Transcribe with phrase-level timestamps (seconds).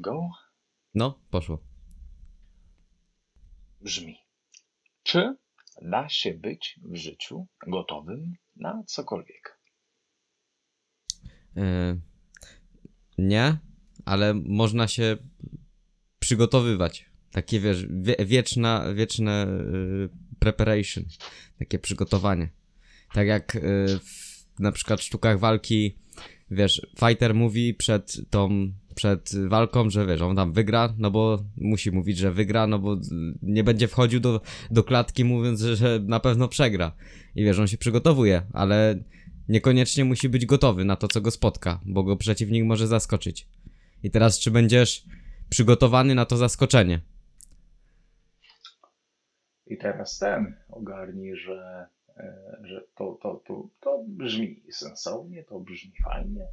[0.00, 0.30] go?
[0.94, 1.58] No, poszło.
[3.80, 4.16] Brzmi.
[5.02, 5.36] Czy
[5.82, 9.60] da się być w życiu gotowym na cokolwiek?
[11.56, 11.96] E,
[13.18, 13.58] nie,
[14.04, 15.16] ale można się
[16.18, 17.10] przygotowywać.
[17.32, 20.08] Takie wiesz, wie, wieczna, wieczne y,
[20.38, 21.04] preparation,
[21.58, 22.48] takie przygotowanie.
[23.12, 23.60] Tak jak y,
[23.98, 25.98] w na przykład sztukach walki,
[26.50, 31.92] wiesz, fighter mówi przed tą, przed walką, że wiesz, on tam wygra, no bo musi
[31.92, 32.96] mówić, że wygra, no bo
[33.42, 34.40] nie będzie wchodził do,
[34.70, 36.92] do klatki mówiąc, że, że na pewno przegra.
[37.34, 38.98] I wiesz, on się przygotowuje, ale
[39.48, 43.48] niekoniecznie musi być gotowy na to, co go spotka, bo go przeciwnik może zaskoczyć.
[44.02, 45.04] I teraz, czy będziesz
[45.50, 47.00] przygotowany na to zaskoczenie?
[49.66, 55.92] I teraz ten ogarnij, że, e, że to, to, to, to brzmi sensownie, to brzmi
[56.04, 56.46] fajnie,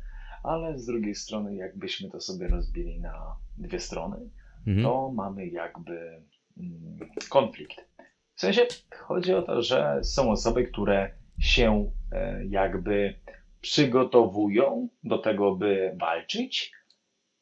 [0.48, 4.30] ale z drugiej strony, jakbyśmy to sobie rozbili na dwie strony,
[4.68, 4.84] Mhm.
[4.85, 6.23] to mamy jakby
[6.58, 7.76] mm, konflikt.
[8.35, 8.62] W sensie
[8.98, 13.13] chodzi o to, że są osoby, które się e, jakby
[13.62, 16.71] przygotowują do tego, by walczyć,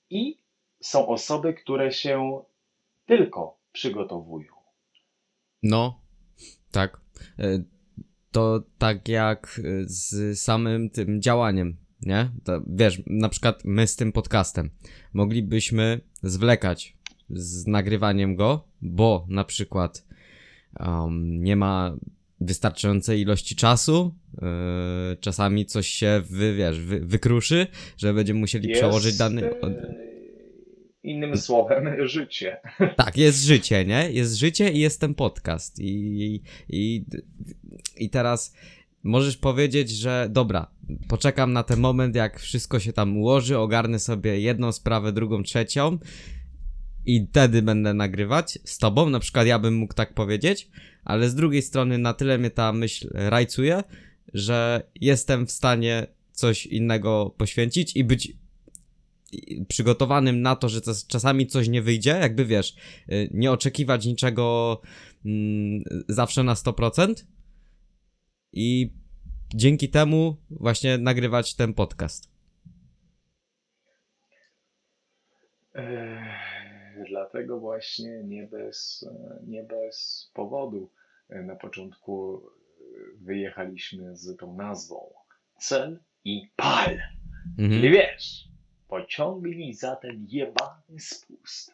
[0.09, 0.43] i
[0.81, 2.41] są osoby, które się
[3.05, 4.53] tylko przygotowują.
[5.63, 6.01] No,
[6.71, 7.01] tak.
[7.39, 7.63] E,
[8.31, 12.29] To tak jak e, z samym tym działaniem, nie?
[12.43, 14.69] To, wiesz, na przykład my z tym podcastem
[15.13, 16.97] moglibyśmy zwlekać
[17.29, 20.05] z nagrywaniem go, bo na przykład
[20.79, 21.97] um, nie ma
[22.41, 29.17] wystarczającej ilości czasu, e, czasami coś się wy, wiesz, wy, wykruszy, że będziemy musieli przełożyć
[29.17, 29.45] dany...
[29.45, 30.13] e,
[31.03, 32.57] Innym słowem, życie.
[32.95, 34.11] Tak, jest życie, nie?
[34.11, 35.79] Jest życie i jest ten podcast.
[35.79, 37.05] I, i,
[37.97, 38.55] i teraz
[39.03, 40.67] możesz powiedzieć, że dobra,
[41.07, 45.97] poczekam na ten moment, jak wszystko się tam ułoży, ogarnę sobie jedną sprawę, drugą, trzecią
[47.05, 49.09] i wtedy będę nagrywać z tobą.
[49.09, 50.69] Na przykład ja bym mógł tak powiedzieć,
[51.03, 53.83] ale z drugiej strony na tyle mnie ta myśl rajcuje,
[54.33, 58.33] że jestem w stanie coś innego poświęcić i być
[59.67, 62.75] przygotowanym na to, że czas- czasami coś nie wyjdzie, jakby wiesz,
[63.09, 64.81] y, nie oczekiwać niczego
[65.25, 67.13] mm, zawsze na 100%
[68.53, 68.93] i
[69.55, 72.29] dzięki temu właśnie nagrywać ten podcast.
[75.75, 76.53] Ech,
[77.09, 79.05] Dlatego właśnie nie bez,
[79.47, 80.91] nie bez powodu
[81.29, 82.81] e, na początku e,
[83.21, 85.13] wyjechaliśmy z tą nazwą
[85.57, 86.99] Cel i Pal.
[87.57, 87.93] Czyli Mhm.
[87.93, 88.47] wiesz,
[88.87, 91.71] pociągnij za ten jebany spust.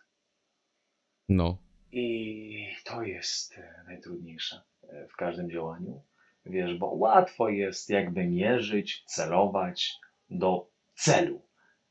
[1.29, 1.57] No.
[1.91, 4.61] I to jest e, najtrudniejsze
[5.09, 6.01] w każdym działaniu.
[6.45, 9.93] Wiesz, bo łatwo jest jakby mierzyć, celować
[10.29, 11.41] do celu,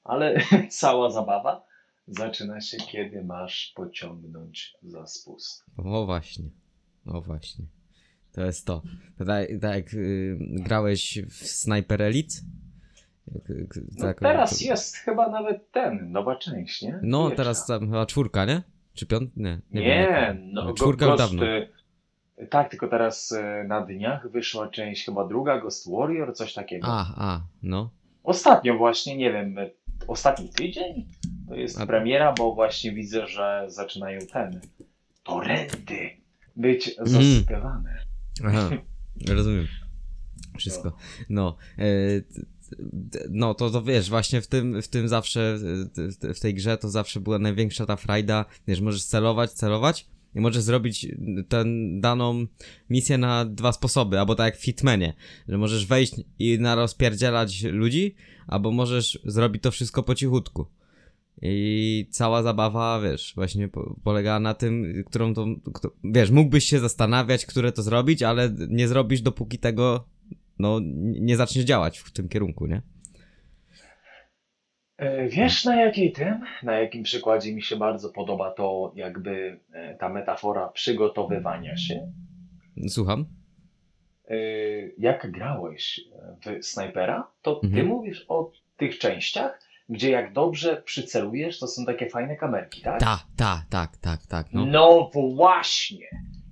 [0.04, 0.40] ale
[0.80, 1.64] cała zabawa
[2.06, 5.64] zaczyna się, kiedy masz pociągnąć za spust.
[5.76, 6.44] O właśnie.
[7.06, 7.64] O właśnie.
[8.32, 8.82] To jest to.
[9.18, 12.34] To tak, tak jak y, grałeś w Sniper Elite?
[13.34, 17.00] Jak, y, No tak, teraz to- jest chyba nawet ten, nowa część, nie?
[17.02, 18.62] No, teraz tam chyba czwórka, nie?
[18.94, 19.36] Czy piąt?
[19.36, 19.60] Nie.
[19.70, 20.34] Nie, wiem jaka.
[20.40, 21.42] no, go- czwórka Ghost, dawno.
[22.50, 26.86] Tak, tylko teraz e, na dniach wyszła część chyba druga, Ghost Warrior, coś takiego.
[26.90, 27.90] A, a, no.
[28.22, 29.70] Ostatnio właśnie, nie wiem, e,
[30.06, 31.06] ostatni tydzień
[31.48, 34.60] to jest A- premiera, bo właśnie widzę, że zaczynają ten
[35.22, 36.10] torenty
[36.56, 37.08] być Mm.
[37.08, 37.98] zasypywane.
[38.44, 38.70] Aha,
[39.36, 39.66] rozumiem.
[40.58, 40.92] Wszystko.
[41.28, 41.56] No.
[41.78, 41.84] E,
[43.30, 46.88] no to, to wiesz, właśnie w tym, w tym zawsze, w- w tej grze to
[46.88, 48.44] zawsze była największa ta frajda.
[48.66, 51.06] Wiesz, możesz celować, celować i możesz zrobić
[51.48, 51.64] tę
[52.00, 52.46] daną
[52.90, 55.14] misję na dwa sposoby, albo tak jak w Fitmanie,
[55.48, 58.14] że możesz wejść i narozpierdzielać ludzi,
[58.46, 60.66] albo możesz zrobić to wszystko po cichutku.
[61.42, 66.80] I cała zabawa, wiesz, właśnie po, polegała na tym, którą to, kto, wiesz, mógłbyś się
[66.80, 70.04] zastanawiać, które to zrobić, ale nie zrobisz dopóki tego,
[70.58, 70.80] no,
[71.20, 72.82] nie zaczniesz działać w tym kierunku, nie?
[74.98, 79.94] E, Wiesz na jakiej tym, na jakim przykładzie mi się bardzo podoba to jakby e,
[79.94, 82.12] ta metafora przygotowywania się?
[82.88, 83.26] Słucham?
[84.28, 84.36] E,
[84.98, 86.00] Jak grałeś
[86.46, 87.86] w snajpera, to ty Mhm.
[87.86, 93.00] mówisz o tych częściach, gdzie jak dobrze przycelujesz, to są takie fajne kamerki, tak?
[93.00, 94.66] Ta, ta, tak, tak, tak, no.
[94.66, 96.06] No właśnie.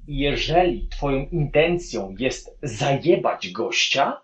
[0.08, 4.20] Jeżeli twoją intencją jest zajebać gościa,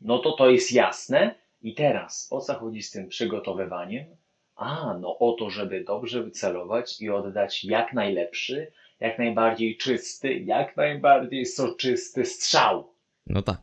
[0.00, 1.34] no to to jest jasne.
[1.62, 4.16] I teraz, o co chodzi z tym przygotowywaniem?
[4.56, 10.76] A, no o to, żeby dobrze wycelować i oddać jak najlepszy, jak najbardziej czysty, jak
[10.76, 12.94] najbardziej soczysty strzał.
[13.26, 13.60] No tak.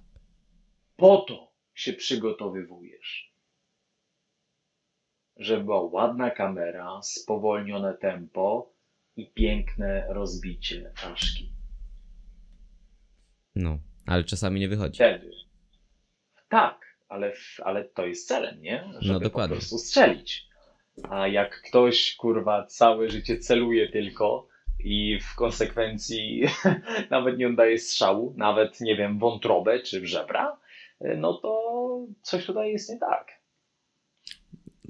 [0.98, 3.30] Po to się przygotowywujesz.
[5.38, 8.74] żeby była ładna kamera, spowolnione tempo
[9.16, 11.52] i piękne rozbicie czaszki.
[13.56, 14.96] No, ale czasami nie wychodzi.
[14.96, 15.32] Wtedy.
[16.50, 17.34] Tak, ale,
[17.64, 18.84] ale to jest celem, nie?
[19.00, 19.56] Żeby No, dokładnie.
[19.56, 20.48] po prostu strzelić.
[21.10, 24.48] A jak ktoś, kurwa, całe życie celuje tylko
[24.84, 26.44] i w konsekwencji
[27.10, 30.58] nawet nie oddaje strzału, nawet, nie wiem, wątrobę czy w żebra,
[31.18, 31.60] no to
[32.22, 33.28] coś tutaj jest nie tak.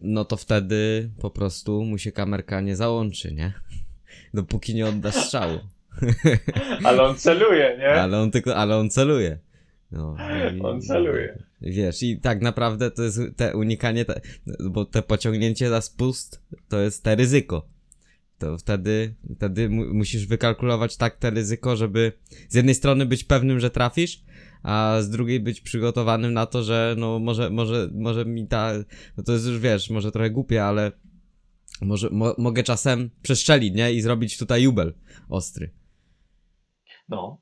[0.02, 3.54] No to wtedy po prostu mu się kamerka nie załączy, nie?
[4.34, 5.60] Dopóki nie oddasz strzału.
[6.86, 7.90] Ale on celuje, nie?
[7.94, 9.38] Ale on tylko, ale on celuje.
[9.92, 10.16] No,
[10.58, 11.44] i- On celuje.
[11.62, 14.22] Wiesz, i tak naprawdę to jest te unikanie, te,
[14.70, 17.68] bo te pociągnięcie za spust to jest te ryzyko.
[18.38, 22.14] To wtedy, wtedy mu, musisz wykalkulować tak te ryzyko, żeby
[22.50, 24.24] z jednej strony być pewnym, że trafisz,
[24.64, 28.72] a z drugiej być przygotowanym na to, że no może, może, może mi ta,
[29.18, 30.92] no to jest już wiesz, może trochę głupie, ale
[31.82, 33.94] może, mo, mogę czasem przeszczelić, nie?
[33.94, 34.94] I zrobić tutaj jubel
[35.30, 35.74] ostry.
[37.10, 37.42] No,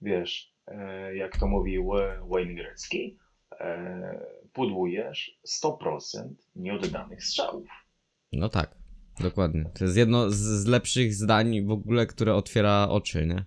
[0.00, 3.18] wiesz, e, jak to mówił e, Wayne Gretzky,
[3.60, 7.68] e, pudłujesz 100% nieoddanych strzałów.
[8.32, 8.74] No tak,
[9.20, 9.64] dokładnie.
[9.74, 13.44] To jest jedno z, z lepszych zdań w ogóle, które otwiera oczy, nie?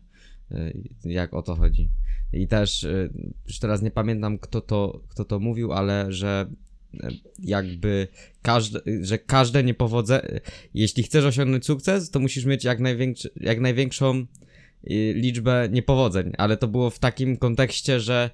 [0.58, 1.90] Y, Jak o to chodzi.
[2.34, 3.14] I też, y,
[3.48, 6.52] już teraz nie pamiętam kto to, kto to mówił, ale że
[6.94, 6.98] y,
[7.40, 8.08] jakby
[8.42, 10.40] każde, że każde niepowodzenie,
[10.74, 12.80] jeśli chcesz osiągnąć sukces, to musisz mieć jak,
[13.36, 14.26] jak największą
[15.14, 18.30] liczbę niepowodzeń, ale to było w takim kontekście, że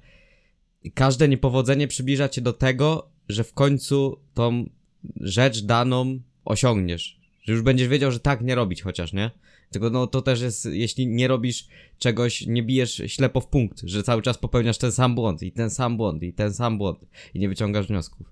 [0.94, 4.68] każde niepowodzenie przybliża cię do tego, że w końcu tą
[5.20, 7.20] rzecz daną osiągniesz.
[7.42, 9.30] Że już będziesz wiedział, że tak nie robić chociaż, nie?
[9.70, 11.68] Tylko no to też jest, jeśli nie robisz
[11.98, 15.70] czegoś, nie bijesz ślepo w punkt, że cały czas popełniasz ten sam błąd i ten
[15.70, 16.98] sam błąd i ten sam błąd
[17.34, 18.26] i nie wyciągasz wniosków.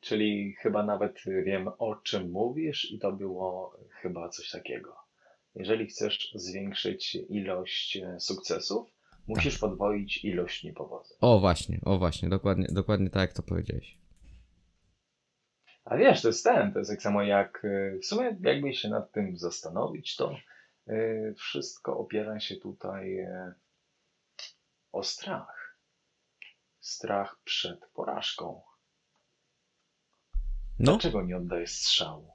[0.00, 4.96] Czyli chyba nawet wiem o czym mówisz i to było chyba coś takiego.
[5.54, 8.88] Jeżeli chcesz zwiększyć ilość sukcesów,
[9.36, 11.18] musisz podwoić ilość niepowodzeń.
[11.20, 13.98] O właśnie, o właśnie, dokładnie, dokładnie tak jak to powiedziałeś.
[15.84, 18.88] A wiesz, to jest ten, to jest tak samo jak e, w sumie jakby się
[18.88, 20.36] nad tym zastanowić, to
[20.86, 23.54] e, wszystko opiera się tutaj e,
[24.92, 25.78] o strach.
[26.80, 28.62] Strach przed porażką.
[30.78, 32.32] No, Dlaczego nie oddajesz strzału?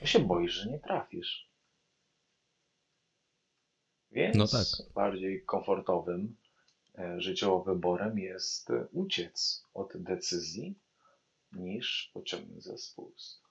[0.00, 1.45] Bo się boisz, że nie trafisz.
[4.16, 4.66] Więc No tak.
[4.94, 6.36] bardziej komfortowym
[6.98, 10.78] e, życiowo wyborem jest e, uciec od decyzji
[11.52, 13.46] niż pociągnąć za spust.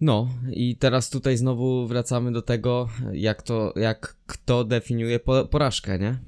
[0.00, 5.98] no i teraz tutaj znowu wracamy do tego, jak to, jak kto definiuje po, porażkę,
[5.98, 6.18] nie?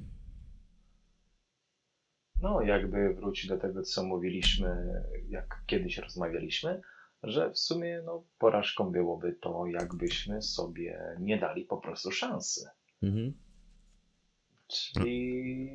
[2.41, 6.81] No, jakby wrócić do tego, co mówiliśmy, jak kiedyś rozmawialiśmy,
[7.23, 12.69] że w sumie no, porażką byłoby to, jakbyśmy sobie nie dali po prostu szansy.
[13.03, 13.33] Mhm.
[14.67, 15.69] Czyli,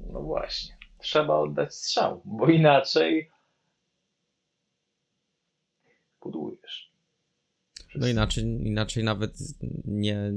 [0.00, 3.30] no właśnie, trzeba oddać strzał, bo inaczej
[6.22, 6.92] budujesz.
[7.94, 9.32] No inaczej, inaczej nawet
[9.84, 10.32] nie.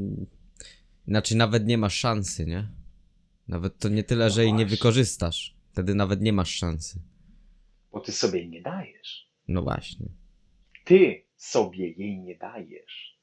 [1.07, 2.67] Inaczej nawet nie masz szansy, nie?
[3.47, 4.77] Nawet to nie tyle, No że jej nie właśnie.
[4.77, 5.55] wykorzystasz.
[5.71, 6.99] Wtedy nawet nie masz szansy.
[7.91, 9.29] Bo ty sobie nie dajesz.
[9.47, 10.05] No właśnie.
[10.87, 13.17] Ty sobie jej nie dajesz.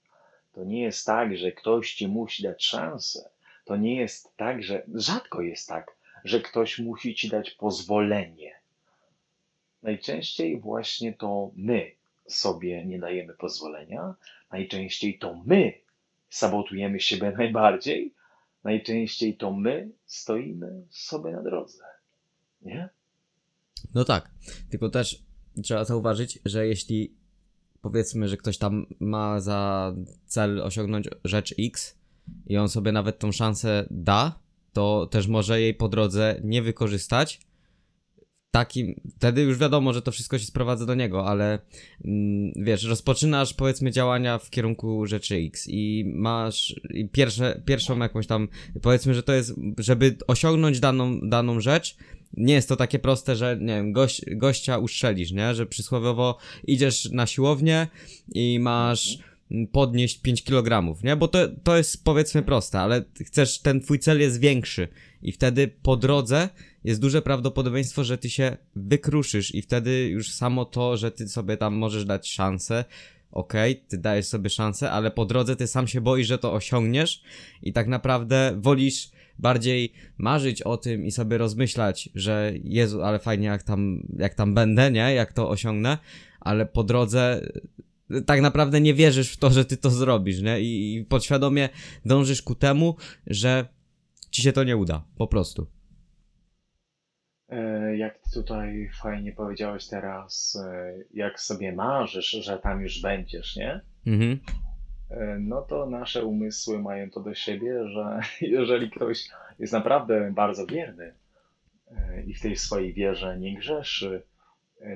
[0.52, 3.30] To nie jest tak, że ktoś ci musi dać szansę.
[3.64, 8.52] To nie jest tak, że rzadko jest tak, że ktoś musi ci dać pozwolenie.
[9.82, 11.90] Najczęściej właśnie to my
[12.26, 14.14] sobie nie dajemy pozwolenia.
[14.50, 15.72] Najczęściej to my
[16.28, 18.14] sabotujemy siebie najbardziej.
[18.64, 21.84] Najczęściej to my stoimy sobie na drodze.
[22.62, 22.88] Nie?
[23.94, 24.30] No tak.
[24.70, 25.22] Tylko też
[25.62, 27.23] trzeba zauważyć, że jeśli
[27.84, 29.92] powiedzmy, że ktoś tam ma za
[30.26, 31.98] cel osiągnąć rzecz X
[32.46, 34.38] i on sobie nawet tą szansę da,
[34.72, 37.40] to też może jej po drodze nie wykorzystać.
[38.50, 41.58] Takim, wtedy już wiadomo, że to wszystko się sprowadza do niego, ale
[42.04, 48.26] mm, wiesz, rozpoczynasz powiedzmy działania w kierunku rzeczy X i masz i pierwsze, pierwszą jakąś
[48.26, 48.48] tam,
[48.82, 51.96] powiedzmy, że to jest, żeby osiągnąć daną, daną rzecz,
[52.36, 55.54] nie jest to takie proste, że nie wiem, gość, gościa uszczelisz, nie?
[55.54, 57.86] Że przysłowiowo idziesz na siłownię
[58.34, 59.18] i masz
[59.72, 61.16] podnieść 5 kg, nie?
[61.16, 64.88] Bo to, to jest powiedzmy proste, ale chcesz, ten twój cel jest większy
[65.22, 66.48] i wtedy po drodze
[66.84, 71.56] jest duże prawdopodobieństwo, że ty się wykruszysz i wtedy już samo to, że ty sobie
[71.56, 72.84] tam możesz dać szansę,
[73.34, 77.22] okej, ty dajesz sobie szansę, ale po drodze ty sam się boisz, że to osiągniesz
[77.62, 83.46] i tak naprawdę wolisz bardziej marzyć o tym i sobie rozmyślać, że Jezu, ale fajnie
[83.46, 85.14] jak tam, jak tam będę, nie?
[85.14, 85.98] Jak to osiągnę,
[86.40, 87.40] ale po drodze
[88.10, 90.60] y, tak naprawdę nie wierzysz w to, że ty to zrobisz, nie?
[90.60, 91.68] I, i podświadomie
[92.04, 93.68] dążysz ku temu, że
[94.30, 95.66] ci się to nie uda, po prostu.
[97.54, 103.56] E, Jak ty tutaj fajnie powiedziałeś teraz, e, jak sobie marzysz, że tam już będziesz,
[103.56, 103.80] nie?
[104.06, 104.40] Mhm.
[105.10, 108.20] E, No to nasze umysły mają to do siebie, że
[108.58, 111.14] jeżeli ktoś jest naprawdę bardzo wierny
[112.26, 114.22] i w tej swojej wierze nie grzeszy,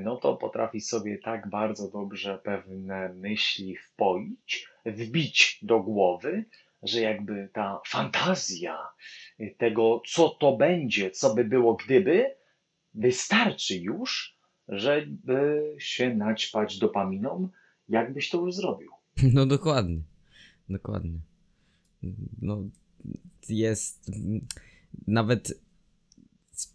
[0.00, 6.44] no to potrafi sobie tak bardzo dobrze pewne myśli wpoić, wbić do głowy,
[6.82, 8.78] że jakby ta fantazja
[9.58, 12.34] tego, co to będzie, co by było gdyby,
[12.98, 14.38] wystarczy już,
[14.68, 17.48] żeby się naćpać dopaminą,
[17.88, 18.90] jakbyś to już zrobił.
[19.34, 20.00] No dokładnie.
[20.68, 21.18] Dokładnie.
[22.42, 22.68] No
[23.48, 24.10] jest
[25.06, 25.60] nawet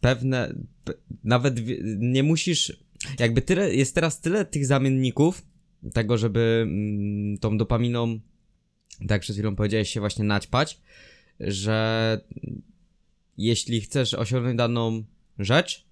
[0.02, 1.60] pewne pe- nawet
[1.98, 2.84] nie musisz
[3.20, 5.46] jakby tyle jest teraz tyle tych zamienników
[5.94, 8.20] tego, żeby mm, tą dopaminą
[9.08, 10.82] tak przed chwilą powiedziałeś się właśnie naćpać,
[11.40, 12.22] że
[13.38, 15.04] jeśli chcesz osiągnąć daną
[15.40, 15.86] rzecz,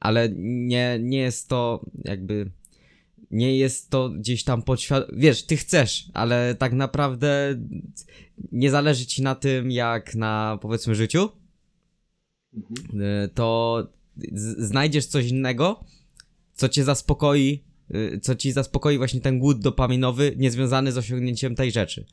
[0.00, 2.50] ale nie, nie jest to jakby
[3.30, 5.20] nie jest to gdzieś tam podświadomie.
[5.20, 7.60] Wiesz, ty chcesz, ale tak naprawdę
[8.52, 11.28] nie zależy ci na tym, jak na powiedzmy życiu,
[12.54, 13.00] Mhm.
[13.02, 13.86] y, to
[14.58, 15.84] znajdziesz coś innego,
[16.52, 17.64] co cię zaspokoi,
[17.94, 22.04] y, co ci zaspokoi właśnie ten głód dopaminowy niezwiązany z osiągnięciem tej rzeczy.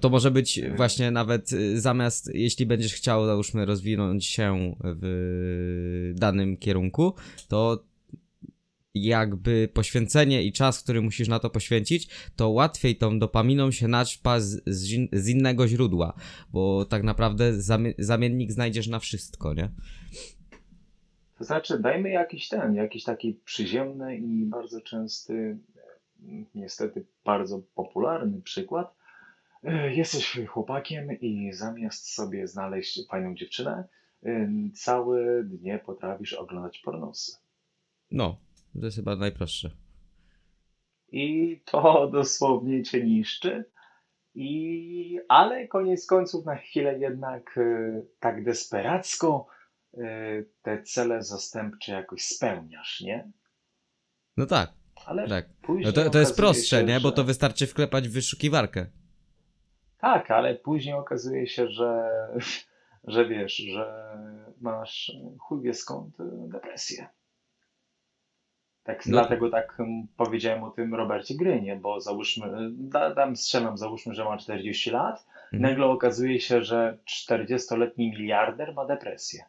[0.00, 6.56] To może być właśnie nawet y, zamiast, jeśli będziesz chciał, załóżmy, rozwinąć się w danym
[6.56, 7.14] kierunku,
[7.48, 7.84] to
[8.94, 14.40] jakby poświęcenie i czas, który musisz na to poświęcić, to łatwiej tą dopaminą się naćpa
[14.40, 16.12] z, z, in- z innego źródła,
[16.52, 19.70] bo tak naprawdę zamie- zamiennik znajdziesz na wszystko, nie?
[21.38, 25.58] To znaczy, dajmy jakiś ten, jakiś taki przyziemny i bardzo częsty,
[26.54, 28.94] niestety bardzo popularny przykład.
[29.66, 33.88] E, Jesteś chłopakiem i zamiast sobie znaleźć fajną dziewczynę,
[34.22, 37.36] e, całe dnie potrafisz oglądać pornosy.
[38.10, 38.40] No,
[38.80, 39.70] to jest chyba najprostsze.
[41.08, 43.64] I to dosłownie cię niszczy.
[44.34, 49.46] I, ale koniec końców na chwilę jednak e, tak desperacko
[50.62, 53.30] te cele zastępcze jakoś spełniasz, nie?
[54.36, 54.72] No tak,
[55.06, 55.48] Ale tak.
[55.68, 57.00] No to, to jest prostsze, się, nie?
[57.00, 58.86] Bo to wystarczy wklepać w wyszukiwarkę.
[60.06, 62.10] Tak, ale później okazuje się, że,
[63.14, 64.16] że wiesz, że
[64.60, 67.08] masz chuj wie skąd e, depresję.
[68.82, 69.78] Tak, No dlatego tak
[70.16, 75.26] powiedziałem o tym Robercie Grynie, bo załóżmy, da, dam strzelam, załóżmy, że ma 40 lat,
[75.52, 75.62] Mhm.
[75.62, 79.44] nagle okazuje się, że 40-letni miliarder ma depresję.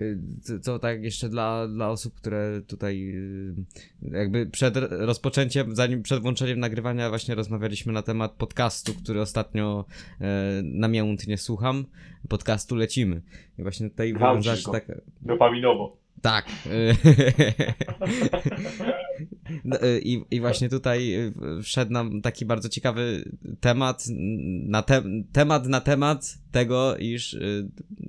[0.00, 3.54] Y, Co, tak jeszcze dla, dla osób, które tutaj y,
[4.02, 9.84] jakby przed rozpoczęciem, zanim przed włączeniem nagrywania właśnie rozmawialiśmy na temat podcastu, który ostatnio
[10.20, 11.84] e, namiętnie słucham.
[12.28, 13.22] Podcastu Lecimy.
[13.58, 14.86] I właśnie tutaj wywiązać tak...
[15.22, 15.96] Dopaminowo.
[16.22, 16.46] Tak.
[19.64, 21.32] No, y, I, I właśnie tutaj
[21.62, 23.24] wszedł nam taki bardzo ciekawy
[23.60, 24.04] temat
[24.66, 27.36] na, te, temat na temat tego, iż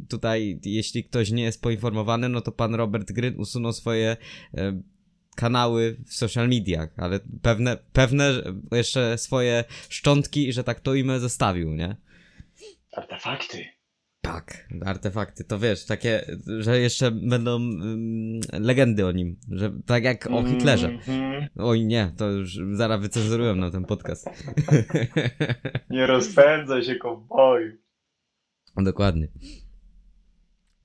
[0.10, 4.18] tutaj jeśli ktoś nie jest poinformowany, no to pan Robert Gryn usunął swoje
[4.58, 4.84] y,
[5.36, 8.32] kanały w social mediach, ale pewne, pewne
[8.72, 11.96] jeszcze swoje szczątki, że tak to imię zostawił, nie?
[12.92, 13.66] Artefakty.
[14.22, 16.26] Tak, artefakty, to wiesz, takie,
[16.60, 20.88] że jeszcze będą ym, legendy o nim, że tak jak o Hitlerze.
[20.88, 21.48] Mhm.
[21.58, 24.30] Oj nie, to już zaraz wycenzurują na ten podcast.
[25.90, 27.72] Nie rozpędzaj się, kowboju.
[28.78, 29.28] Dokładnie.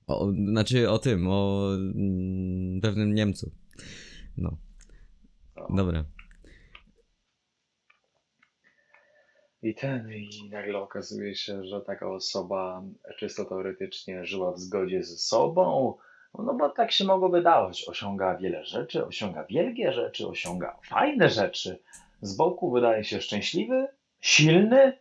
[0.09, 3.51] O, znaczy o tym, o mm, pewnym Niemcu.
[4.37, 4.57] No,
[5.69, 6.05] dobra.
[9.61, 12.83] I ten, i nagle okazuje się, że taka osoba
[13.17, 15.93] czysto teoretycznie żyła w zgodzie ze sobą,
[16.33, 17.85] no bo tak się mogło wydawać.
[17.87, 21.79] Osiąga wiele rzeczy, osiąga wielkie rzeczy, osiąga fajne rzeczy.
[22.21, 23.87] Z boku wydaje się szczęśliwy,
[24.21, 24.93] silny,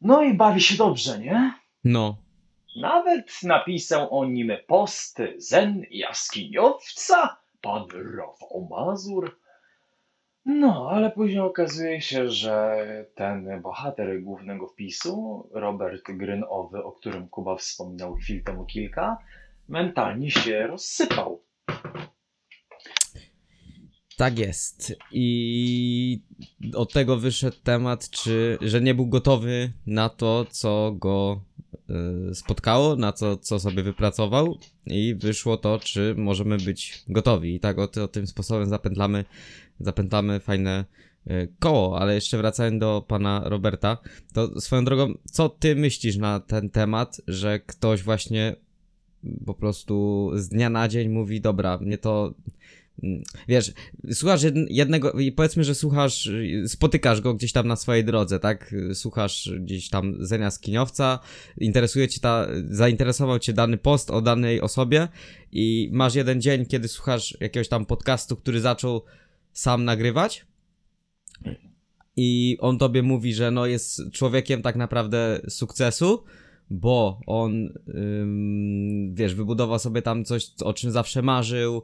[0.00, 1.54] no i bawi się dobrze, nie?
[1.84, 2.16] No,
[2.80, 9.38] Nawet napisał o nim posty zen jaskiniowca, pan Rafał Mazur.
[10.44, 12.76] No, ale później okazuje się, że
[13.14, 19.18] ten bohater głównego wpisu, Robert Grynowy, o którym Kuba wspominał chwil temu kilka,
[19.68, 21.42] mentalnie się rozsypał.
[24.16, 24.96] Tak jest.
[25.12, 26.22] I
[26.74, 31.40] od tego wyszedł temat, czy, że nie był gotowy na to, co go
[32.34, 34.58] spotkało, na co, co sobie wypracował.
[34.86, 37.54] I wyszło to, czy możemy być gotowi.
[37.54, 39.24] I tak o, o tym sposobem zapętlamy,
[39.80, 40.84] zapętlamy fajne
[41.26, 42.00] y, koło.
[42.00, 43.98] Ale jeszcze wracając do pana Roberta,
[44.32, 48.56] to swoją drogą, co ty myślisz na ten temat, że ktoś właśnie
[49.46, 52.34] po prostu z dnia na dzień mówi, dobra, mnie to
[53.48, 53.72] wiesz,
[54.12, 56.30] słuchasz jedn- jednego powiedzmy, że słuchasz,
[56.66, 58.74] spotykasz go gdzieś tam na swojej drodze, tak?
[58.94, 61.18] Słuchasz gdzieś tam Zenia Skiniowca,
[61.58, 65.08] interesuje cię ta, zainteresował cię dany post o danej osobie
[65.52, 69.02] i masz jeden dzień, kiedy słuchasz jakiegoś tam podcastu, który zaczął
[69.52, 70.46] sam nagrywać
[72.16, 76.24] i on tobie mówi, że no jest człowiekiem tak naprawdę sukcesu,
[76.70, 77.72] bo on,
[79.12, 81.82] wiesz, wybudował sobie tam coś, o czym zawsze marzył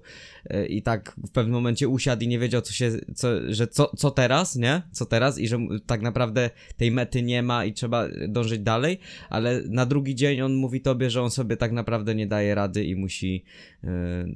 [0.53, 3.97] y, i tak w pewnym momencie usiadł i nie wiedział, co się, co, że co,
[3.97, 4.83] co teraz, nie?
[4.93, 8.99] Co teraz i że tak naprawdę tej mety nie ma i trzeba dążyć dalej,
[9.31, 12.85] ale na drugi dzień on mówi tobie, że on sobie tak naprawdę nie daje rady
[12.85, 13.45] i musi,
[13.85, 13.89] y,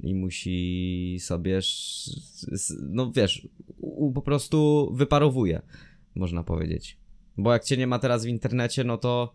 [0.02, 1.60] i musi sobie,
[2.80, 3.48] no wiesz,
[4.14, 5.62] po prostu wyparowuje,
[6.14, 6.96] można powiedzieć.
[7.38, 9.32] Bo jak cię nie ma teraz w internecie, no to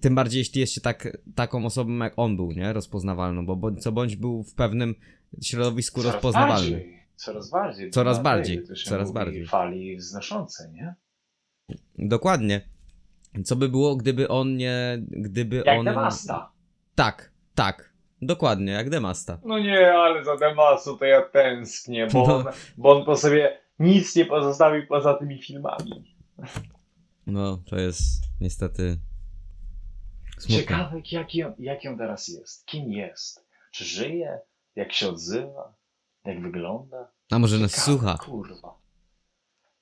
[0.00, 2.72] tym bardziej jeśli jest się tak, taką osobą jak on był, nie?
[2.72, 4.94] Rozpoznawalną, bo bądź co bądź był w pewnym
[5.42, 6.70] środowisku Coraz rozpoznawalny.
[6.70, 7.90] bardziej, Coraz bardziej.
[7.90, 9.46] Coraz bardziej, coraz bardziej.
[9.46, 10.94] Fali wznoszące, nie?
[11.98, 12.60] Dokładnie.
[13.44, 14.98] Co by było, gdyby on nie.
[15.08, 15.84] Gdyby Jak on.
[15.84, 16.52] Demasta.
[16.94, 17.92] Tak, tak.
[18.22, 19.40] Dokładnie, jak Demasta.
[19.44, 22.36] No nie, ale za Demasu to ja tęsknię, bo, No.
[22.36, 22.44] on,
[22.76, 26.14] bo on po sobie nic nie pozostawił poza tymi filmami.
[27.26, 28.98] No, to jest niestety.
[30.38, 30.56] Smutne.
[30.62, 32.66] Ciekawe, jaki on, jaki on teraz jest.
[32.66, 33.46] Kim jest?
[33.72, 34.38] Czy żyje?
[34.76, 35.74] Jak się odzywa?
[36.24, 37.08] Jak wygląda?
[37.30, 38.18] A może nas Ciekawe, słucha?
[38.18, 38.78] Kurwa.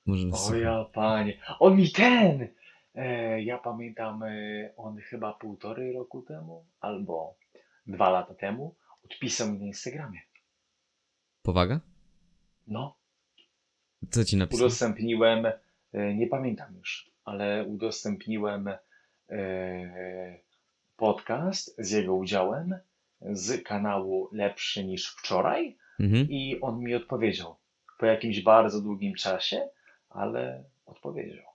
[0.05, 0.57] Może nas O słucha.
[0.59, 1.37] ja panie.
[1.59, 2.47] On mi ten!
[2.95, 4.29] E, ja pamiętam, e,
[4.77, 7.37] on chyba półtorej roku temu, albo
[7.87, 10.19] dwa lata temu, odpisał mi na Instagramie.
[11.41, 11.79] Powaga?
[12.67, 12.97] No,
[14.11, 14.65] Co ci napisał?
[14.65, 20.39] udostępniłem, e, nie pamiętam już, ale udostępniłem e,
[20.97, 22.75] podcast z jego udziałem
[23.21, 26.27] z kanału Lepszy niż wczoraj Mhm.
[26.29, 27.55] i on mi odpowiedział
[27.99, 29.69] po jakimś bardzo długim czasie,
[30.09, 31.45] ale odpowiedział.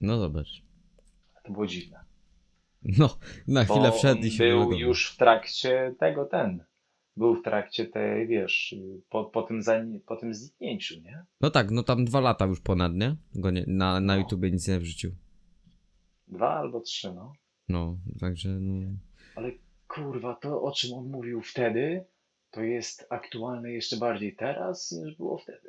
[0.00, 0.62] No zobacz.
[1.44, 2.00] To było dziwne.
[2.98, 3.16] No,
[3.48, 4.78] na chwilę bo wszedł i się był wylogował.
[4.80, 6.64] już w trakcie tego ten.
[7.16, 8.74] Był w trakcie tej, wiesz,
[9.08, 11.24] po, po, tym, za, po tym zniknięciu, nie?
[11.40, 13.16] No tak, no tam dwa lata już ponad, nie?
[13.34, 14.16] Go nie na, na No.
[14.20, 15.10] YouTubie nic nie wrzucił.
[16.28, 17.32] Dwa albo trzy, no.
[17.72, 18.86] No, także no.
[19.34, 19.52] Ale
[19.88, 22.04] kurwa, to o czym on mówił wtedy,
[22.50, 25.68] to jest aktualne jeszcze bardziej teraz, niż było wtedy.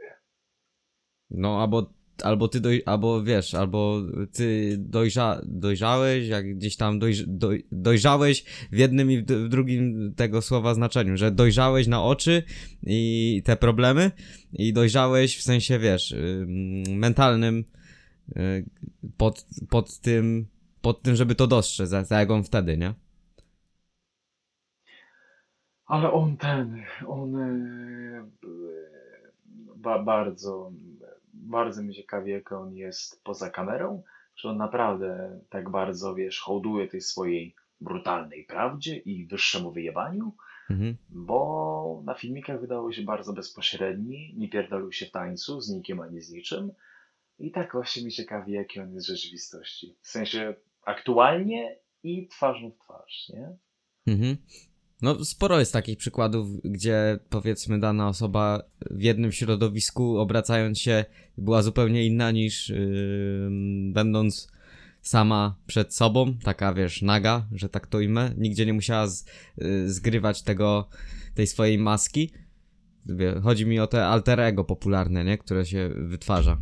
[1.29, 4.01] No, albo, albo ty doj, albo wiesz, albo
[4.33, 10.41] ty dojrza, dojrzałeś, jak gdzieś tam dojrz, doj, dojrzałeś w jednym i w, drugim tego
[10.41, 12.43] słowa znaczeniu, że dojrzałeś na oczy
[12.83, 14.11] i te problemy
[14.53, 17.65] i dojrzałeś w sensie, wiesz, ym, mentalnym
[18.37, 18.65] y,
[19.17, 20.52] pod, pod tym,
[20.83, 22.93] pod tym, żeby to dostrzec, tak jak on wtedy, nie?
[25.85, 28.25] Ale on ten, on e,
[29.75, 30.71] ba, bardzo,
[31.33, 34.03] bardzo mnie ciekawi, jak on jest poza kamerą.
[34.35, 40.33] Czy on naprawdę tak bardzo, wiesz, hołduje tej swojej brutalnej prawdzie i wyższemu wyjebaniu?
[40.69, 40.97] Mhm.
[41.09, 46.21] bo na filmikach wydawał się bardzo bezpośredni, nie pierdolił się w tańcu z nikim ani
[46.21, 46.71] z niczym.
[47.39, 49.95] I tak właśnie mnie ciekawi, jaki on jest w rzeczywistości.
[50.01, 53.57] W sensie aktualnie i twarzą w twarz, nie?
[54.13, 54.37] Mhm.
[55.01, 61.05] No, sporo jest takich przykładów, gdzie powiedzmy dana osoba w jednym środowisku, obracając się,
[61.37, 63.49] była zupełnie inna niż yy,
[63.93, 64.51] będąc
[65.01, 69.25] sama przed sobą, taka wiesz, naga, że tak to imię, nigdzie nie musiała z,
[69.57, 70.89] yy, zgrywać tego,
[71.35, 72.31] tej swojej maski.
[73.43, 75.37] Chodzi mi o te alter ego popularne, nie?
[75.37, 76.57] które się wytwarza.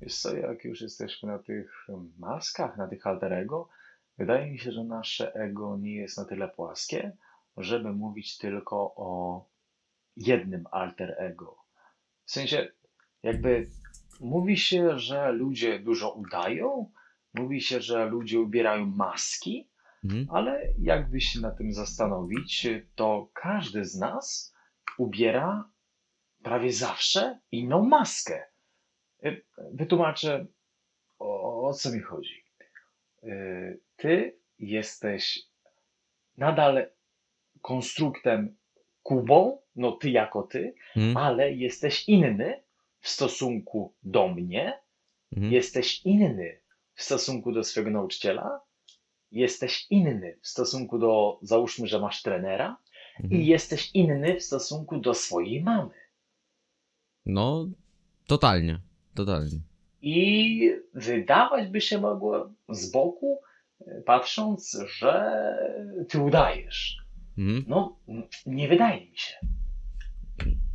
[0.00, 1.86] Wiesz co, jak już jesteśmy na tych
[2.18, 3.68] maskach, na tych alter ego,
[4.18, 7.16] wydaje mi się, że nasze ego nie jest na tyle płaskie,
[7.56, 9.44] żeby mówić tylko o
[10.16, 11.58] jednym alter ego.
[12.24, 12.68] W sensie,
[13.22, 13.70] jakby
[14.20, 16.90] mówi się, że ludzie dużo udają,
[17.34, 19.70] mówi się, że ludzie ubierają maski,
[20.04, 20.26] Mhm.
[20.30, 24.54] ale jakby się na tym zastanowić, to każdy z nas
[24.98, 25.70] ubiera
[26.42, 28.49] prawie zawsze inną maskę.
[29.24, 30.46] Y, Wytłumaczę,
[31.18, 32.44] o, o co mi chodzi.
[33.24, 35.38] Y, Ty jesteś
[36.36, 36.86] nadal
[37.62, 38.56] konstruktem
[39.02, 41.16] Kubą, no ty jako ty, Mhm.
[41.16, 42.62] ale jesteś inny
[43.00, 44.80] w stosunku do mnie,
[45.36, 45.52] Mhm.
[45.52, 46.60] jesteś inny
[46.94, 48.60] w stosunku do swojego nauczyciela,
[49.32, 52.76] jesteś inny w stosunku do, załóżmy, że masz trenera,
[53.20, 53.40] Mhm.
[53.42, 55.94] i jesteś inny w stosunku do swojej mamy.
[57.26, 57.66] No,
[58.26, 58.80] totalnie.
[59.14, 59.58] Totalnie.
[60.02, 63.40] I wydawać by się mogło z boku,
[63.80, 65.32] e, patrząc, że
[66.08, 66.96] ty udajesz.
[67.38, 67.64] Mhm.
[67.68, 67.96] No,
[68.46, 69.34] nie wydaje mi się.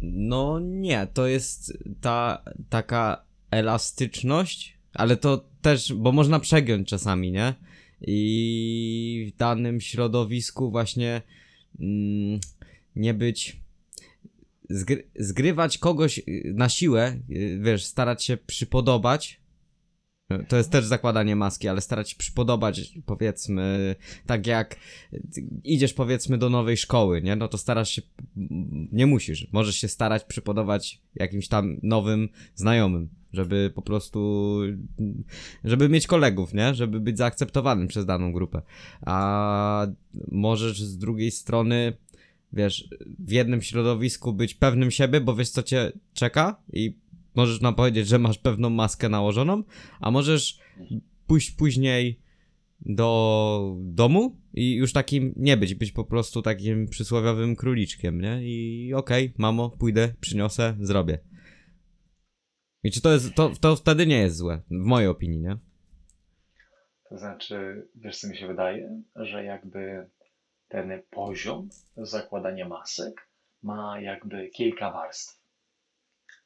[0.02, 7.54] No nie, to jest ta taka elastyczność, ale to też, bo można przegiąć czasami, nie?
[8.02, 11.22] I w danym środowisku właśnie
[11.80, 12.40] mm,
[12.96, 13.65] nie być.
[14.70, 19.42] Zgry, zgrywać kogoś y, na siłę, y, wiesz, starać się przypodobać.
[20.32, 24.76] y, To jest też zakładanie maski, ale starać się przypodobać, powiedzmy, tak jak
[25.34, 27.36] ty idziesz powiedzmy do nowej szkoły, nie?
[27.36, 28.02] No to starasz się,
[28.92, 34.60] nie musisz, możesz się starać przypodobać jakimś tam nowym znajomym, żeby po prostu,
[35.64, 36.76] żeby mieć kolegów, nie?
[36.76, 38.62] Żeby być zaakceptowanym przez daną grupę.
[39.02, 39.88] A
[40.32, 41.98] możesz z drugiej strony,
[42.56, 42.90] wiesz,
[43.20, 46.98] w jednym środowisku być pewnym siebie, bo wiesz co cię czeka i
[47.36, 49.64] możesz nam powiedzieć, że masz pewną maskę nałożoną,
[50.00, 50.60] a możesz
[51.28, 52.20] pójść później
[52.82, 58.40] do domu i już takim nie być, być po prostu takim przysłowiowym króliczkiem, nie?
[58.44, 61.20] I okej, mamo, pójdę, przyniosę, zrobię.
[62.84, 65.58] I czy to jest, to, to wtedy nie jest złe, w mojej opinii, nie?
[67.10, 70.10] To znaczy, wiesz co mi się wydaje, że jakby
[70.76, 73.28] ten poziom zakładania masek
[73.64, 75.42] ma jakby kilka warstw.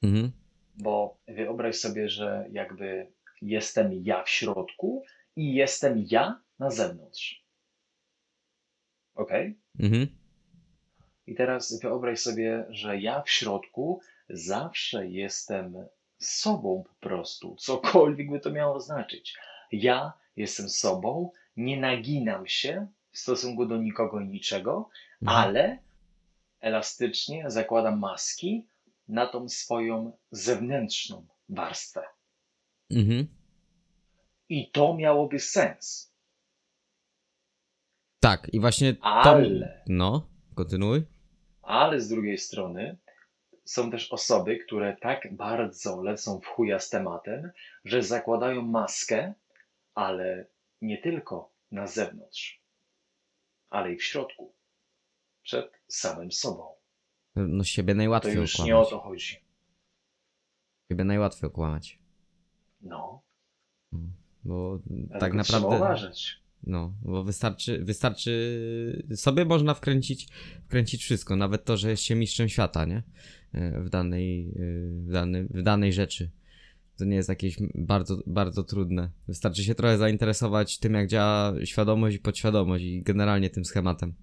[0.03, 0.31] Mhm,
[0.75, 3.11] Bo wyobraź sobie, że jakby
[3.41, 5.03] jestem ja w środku
[5.35, 7.43] i jestem ja na zewnątrz.
[9.15, 9.31] Ok?
[9.79, 10.07] mhm,
[11.27, 15.85] I teraz wyobraź sobie, że ja w środku zawsze jestem
[16.19, 19.37] sobą po prostu, cokolwiek by to miało znaczyć.
[19.71, 24.89] Ja jestem sobą, nie naginam się w stosunku do nikogo i niczego,
[25.21, 25.37] mhm.
[25.37, 25.79] ale
[26.59, 28.67] elastycznie zakładam maski
[29.07, 32.01] na tą swoją zewnętrzną warstwę.
[32.91, 33.27] mhm.
[34.49, 36.13] I to miałoby sens.
[38.19, 39.03] Tak, i właśnie to...
[39.03, 41.03] Ale, No, kontynuuj.
[41.61, 42.97] ale z drugiej strony
[43.65, 47.51] są też osoby, które tak bardzo lecą w chuja z tematem,
[47.85, 49.33] że zakładają maskę,
[49.93, 50.45] ale
[50.81, 52.61] nie tylko na zewnątrz,
[53.69, 54.53] ale i w środku,
[55.43, 56.67] przed samym sobą.
[57.35, 59.37] No siebie To najłatwiej już nie o to chodzi.
[60.91, 61.99] Siebie najłatwiej okłamać.
[62.81, 63.23] No,
[64.43, 65.85] Bo dlatego tak trzeba naprawdę...
[65.85, 66.39] uważać.
[66.63, 70.27] No, bo wystarczy, wystarczy sobie można wkręcić,
[70.65, 73.03] wkręcić wszystko, nawet to, że jest się mistrzem świata, nie?
[73.53, 74.53] E, W danej, e,
[74.89, 76.31] w danej, w danej rzeczy.
[76.99, 79.09] To nie jest jakieś bardzo, bardzo trudne.
[79.27, 84.13] Wystarczy się trochę zainteresować tym, jak działa świadomość i podświadomość i generalnie tym schematem.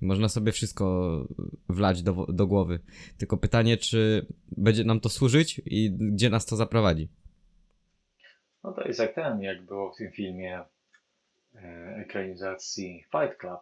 [0.00, 1.26] Można sobie wszystko
[1.68, 2.80] wlać do, do głowy.
[3.18, 7.08] Tylko pytanie, czy będzie nam to służyć i gdzie nas to zaprowadzi.
[8.64, 10.60] No to jest jak ten, jak było w tym filmie
[11.54, 13.60] e, ekranizacji Fight Club.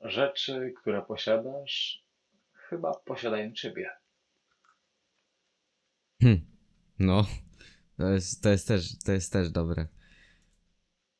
[0.00, 2.04] Rzeczy, które posiadasz,
[2.52, 3.90] chyba posiadają ciebie.
[6.22, 6.40] Hm.
[6.98, 7.26] No,
[7.96, 9.86] to jest, to jest też, to jest też dobre.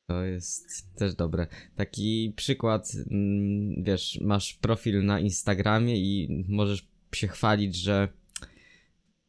[0.06, 1.46] To jest też dobre.
[1.76, 8.08] Taki przykład, mm, wiesz, masz profil na Instagramie i możesz się chwalić, że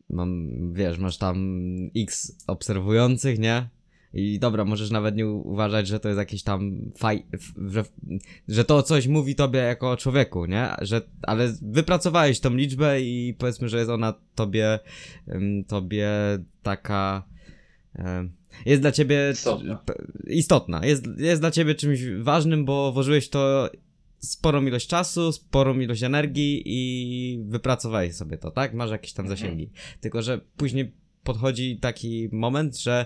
[0.10, 3.70] mam, wiesz, masz tam x obserwujących, nie?
[4.14, 7.26] I dobra, możesz nawet nie uważać, że to jest jakieś tam faj,
[7.68, 7.84] że,
[8.48, 10.70] że to coś mówi tobie jako o człowieku, nie?
[10.82, 14.80] Że, ale wypracowałeś tą liczbę i powiedzmy, że jest ona tobie,
[15.28, 16.10] ym, tobie
[16.64, 17.24] taka,
[18.66, 19.80] jest dla ciebie Istotna.
[20.28, 23.70] istotna, jest, jest dla ciebie czymś ważnym, bo włożyłeś to
[24.20, 28.74] sporą ilość czasu, sporą ilość energii i wypracowałeś sobie to, tak?
[28.74, 29.38] Masz jakieś tam Mhm.
[29.40, 29.72] zasięgi.
[30.02, 33.06] Tylko, że później podchodzi taki moment, że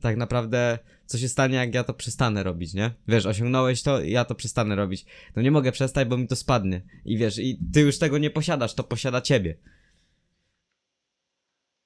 [0.00, 2.90] tak naprawdę co się stanie, jak ja to przestanę robić, nie?
[3.08, 5.06] Wiesz, osiągnąłeś to, ja to przestanę robić.
[5.36, 6.82] No nie mogę przestać, bo mi to spadnie.
[7.04, 9.56] I wiesz, i ty już tego nie posiadasz, to posiada ciebie.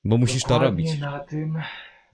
[0.05, 1.01] Bo musisz to Dokładnie robić.
[1.01, 1.57] Na tym,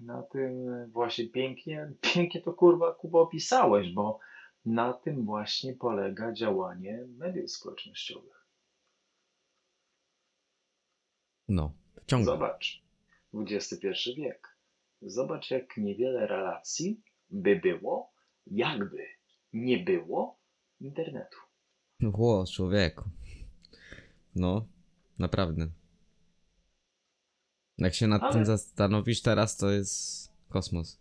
[0.01, 0.53] na tym
[0.91, 4.19] właśnie pięknie, pięknie to kurwa Kuba opisałeś, bo
[4.65, 8.47] na tym właśnie polega działanie mediów społecznościowych.
[11.49, 12.27] No, wciągam.
[12.27, 12.83] Zobacz,
[13.35, 14.57] XXI wiek.
[15.03, 18.13] Zobacz, jak niewiele relacji by było,
[18.47, 19.07] jakby
[19.53, 20.39] nie było
[20.81, 21.39] internetu.
[22.03, 23.05] Ło, człowieku.
[24.35, 24.67] No,
[25.19, 25.80] naprawdę.
[27.81, 31.01] Jak się nad Ale- tym zastanowisz teraz, to jest kosmos.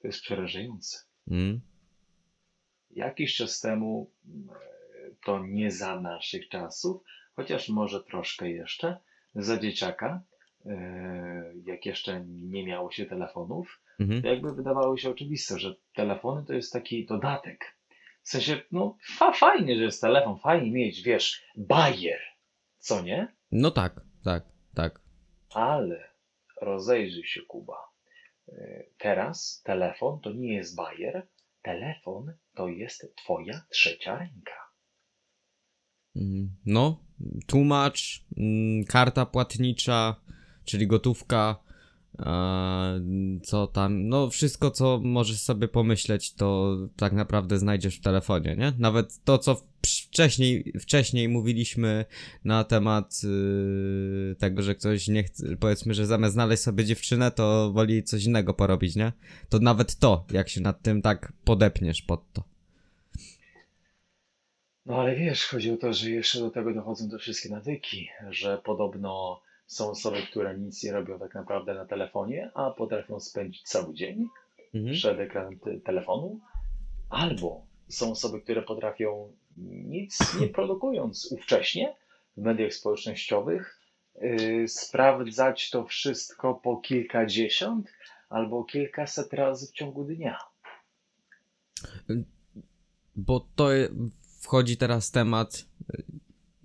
[0.00, 0.98] To jest przerażające.
[1.30, 1.60] Mm?
[2.90, 4.54] Jakiś czas temu, e,
[5.24, 7.02] to nie za naszych czasów,
[7.36, 8.96] chociaż może troszkę jeszcze,
[9.34, 10.22] za dzieciaka,
[10.66, 14.22] e, jak jeszcze nie miało się telefonów, Mhm.
[14.22, 17.76] to jakby wydawało się oczywiste, że telefony to jest taki dodatek.
[18.22, 22.20] W sensie, no fa fajnie, że jest telefon, fajnie mieć, wiesz, bajer,
[22.78, 23.34] co nie?
[23.52, 25.00] No tak, tak, tak.
[25.56, 26.08] Ale
[26.60, 27.76] rozejrzyj się, Kuba.
[28.48, 31.28] E, Teraz telefon to nie jest bajer,
[31.62, 34.70] telefon to jest twoja trzecia ręka.
[36.16, 37.04] Mm, No,
[37.46, 40.20] tłumacz, mm, karta płatnicza,
[40.64, 41.56] czyli gotówka,
[43.42, 48.72] co tam, no wszystko co możesz sobie pomyśleć, to tak naprawdę znajdziesz w telefonie, nie?
[48.78, 52.04] Nawet to, co wcześniej, wcześniej mówiliśmy
[52.44, 57.72] na temat yy, tego, że ktoś nie chce, powiedzmy, że zamiast znaleźć sobie dziewczynę, to
[57.72, 59.12] woli coś innego porobić, nie?
[59.48, 62.44] To nawet to, jak się nad tym tak podepniesz pod to.
[64.86, 68.58] No ale wiesz, chodzi o to, że jeszcze do tego dochodzą te wszystkie nawyki, że
[68.64, 73.94] podobno są osoby, które nic nie robią tak naprawdę na telefonie, a potrafią spędzić cały
[73.94, 74.28] dzień
[74.74, 74.94] Mhm.
[74.94, 76.40] przed ekranem te- telefonu,
[77.10, 79.32] albo są osoby, które potrafią
[79.86, 81.96] nic nie produkując ówcześnie
[82.36, 83.80] w mediach społecznościowych,
[84.20, 87.92] yy, sprawdzać to wszystko po kilkadziesiąt
[88.28, 90.38] albo kilkaset razy w ciągu dnia.
[93.16, 93.68] Bo to
[94.42, 95.64] wchodzi teraz temat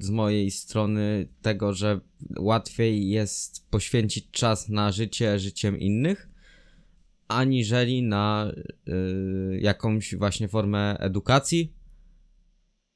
[0.04, 2.00] z mojej strony tego, że
[2.40, 6.30] łatwiej jest poświęcić czas na życie życiem innych,
[7.28, 8.52] aniżeli na
[8.88, 11.74] y, jakąś właśnie formę edukacji,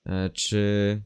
[0.07, 1.01] y, czy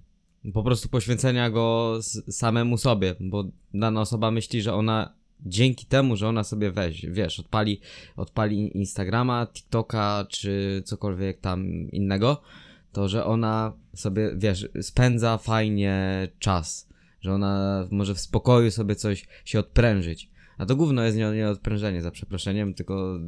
[0.54, 6.28] po prostu poświęcenia go samemu sobie, bo dana osoba myśli, że ona dzięki temu, że
[6.28, 7.80] ona sobie weź, wiesz, odpali,
[8.16, 12.42] odpali Instagrama, TikToka, czy cokolwiek tam innego,
[12.92, 16.90] to że ona sobie, wiesz, spędza fajnie czas,
[17.22, 20.30] że ona może w spokoju sobie coś się odprężyć.
[20.60, 23.20] A to gówno jest nie, nie odprężenie, za przeproszeniem, tylko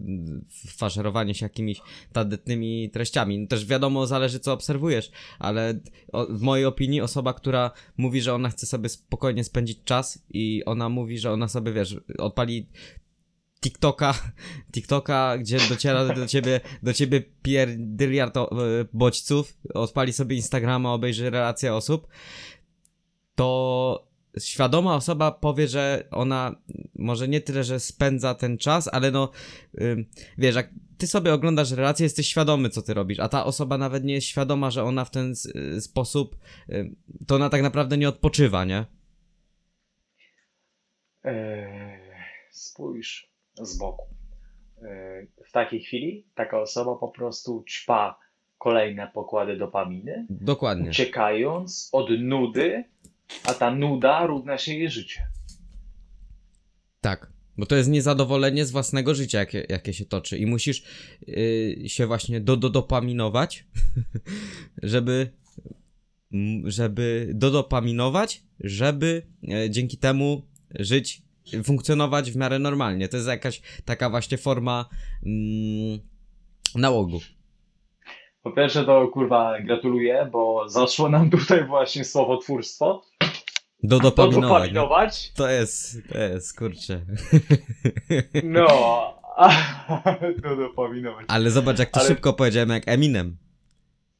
[0.68, 1.82] faszerowanie się jakimiś
[2.14, 3.40] tandetnymi treściami.
[3.40, 5.80] No też wiadomo, zależy co obserwujesz, ale
[6.30, 10.90] w mojej opinii osoba, która mówi, że ona chce sobie spokojnie spędzić czas i ona
[10.90, 12.68] mówi, że ona sobie, wiesz, odpali
[13.62, 14.14] TikToka,
[14.74, 18.48] TikToka, gdzie dociera do ciebie, do ciebie pierdyliard e,
[18.94, 22.08] bodźców, odpali sobie Instagrama, obejrzy relacje osób,
[23.36, 24.08] to
[24.40, 26.56] świadoma osoba powie, że ona
[26.96, 29.32] może nie tyle, że spędza ten czas, ale no,
[30.38, 34.04] wiesz, jak ty sobie oglądasz relacje, jesteś świadomy, co ty robisz, a ta osoba nawet
[34.04, 36.38] nie jest świadoma, że ona w ten y, sposób,
[37.28, 38.86] to ona tak naprawdę nie odpoczywa, nie?
[41.24, 42.00] Eee,
[42.52, 44.06] spójrz z boku.
[44.82, 48.20] Eee, w takiej chwili taka osoba po prostu ćpa
[48.58, 50.90] kolejne pokłady dopaminy, Dokładnie.
[50.90, 52.84] uciekając od nudy,
[53.44, 55.28] a ta nuda równa się jej życie.
[57.02, 60.84] Tak, bo to jest niezadowolenie z własnego życia, jakie, jakie się toczy i musisz
[61.28, 63.66] yy, się właśnie do, do dopaminować,
[64.84, 65.32] żeby
[66.66, 70.48] żeby dodopaminować, żeby e, dzięki temu
[70.80, 71.22] żyć,
[71.64, 73.08] funkcjonować w miarę normalnie.
[73.08, 74.86] To jest jakaś taka właśnie forma
[75.26, 76.00] mm,
[76.76, 77.20] nałogu.
[78.44, 83.04] Po pierwsze to kurwa gratuluję, bo zaszło nam tutaj właśnie słowotwórstwo.
[83.84, 84.68] Dodopaminować.
[84.68, 84.74] nie?
[84.74, 85.32] Dopaminować.
[85.36, 87.02] To jest, to jest, kurczę.
[88.44, 88.68] No,
[90.58, 91.26] dopaminować.
[91.28, 93.38] Ale zobacz, jak to Ale- szybko powiedziałem, jak Eminem.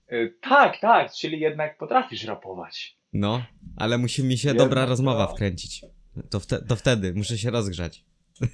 [0.10, 2.98] Eee, Tak, tak, czyli jednak potrafisz rapować.
[3.14, 3.44] No,
[3.78, 5.34] ale musi mi się Jednak dobra rozmowa to.
[5.34, 5.82] wkręcić.
[6.30, 8.06] To, wte, to wtedy, muszę się rozgrzać.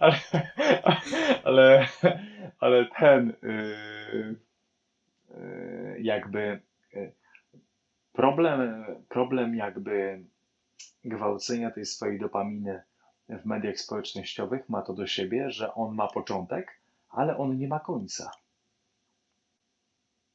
[0.00, 0.18] Ale,
[1.44, 1.88] ale,
[2.60, 4.36] ale ten yy,
[5.30, 6.60] yy, jakby
[6.92, 7.12] yy,
[8.12, 10.24] problem, problem jakby
[11.04, 12.82] gwałcenia tej swojej dopaminy
[13.28, 17.80] w mediach społecznościowych ma to do siebie, że on ma początek, ale on nie ma
[17.80, 18.30] końca.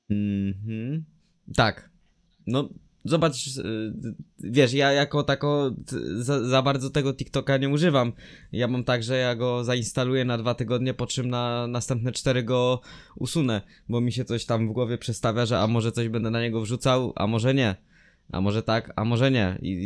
[0.09, 1.05] Mhm.
[1.55, 1.89] Tak.
[2.47, 2.69] No,
[3.05, 3.93] zobacz, y,
[4.39, 5.71] wiesz, ja jako tako
[6.15, 8.13] za, za bardzo tego TikToka nie używam.
[8.51, 12.43] Ja mam tak, że ja go zainstaluję na dwa tygodnie, po czym na następne cztery
[12.43, 12.81] go
[13.15, 16.41] usunę, bo mi się coś tam w głowie przestawia, że a może coś będę na
[16.41, 17.90] niego wrzucał, a może nie.
[18.31, 19.57] A może tak, a może nie.
[19.61, 19.77] I,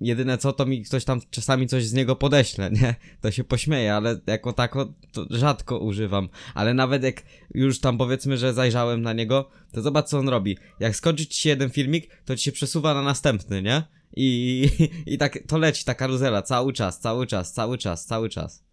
[0.00, 2.94] I jedyne co, to mi ktoś tam czasami coś z niego podeśle, nie?
[3.20, 6.28] To się pośmieje, ale jako tako to rzadko używam.
[6.54, 7.22] Ale nawet jak
[7.54, 10.58] już tam powiedzmy, że zajrzałem na niego, to zobacz co on robi.
[10.80, 13.82] Jak skończy ci się jeden filmik, to ci się przesuwa na następny, nie?
[14.16, 14.68] I,
[15.06, 18.64] i tak to leci ta karuzela cały czas, cały czas, cały czas, cały czas.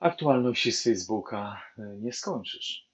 [0.00, 2.87] Aktualności z Facebooka y, nie skończysz.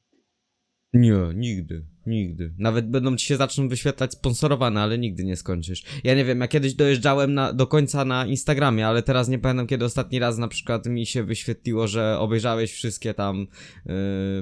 [0.94, 2.52] Nie, nigdy, nigdy.
[2.58, 5.84] Nawet będą ci się zaczną wyświetlać sponsorowane, ale nigdy nie skończysz.
[6.04, 9.66] Ja nie wiem, ja kiedyś dojeżdżałem na, do końca na Instagramie, ale teraz nie pamiętam
[9.66, 13.46] kiedy ostatni raz na przykład mi się wyświetliło, że obejrzałeś wszystkie tam
[13.86, 13.94] yy,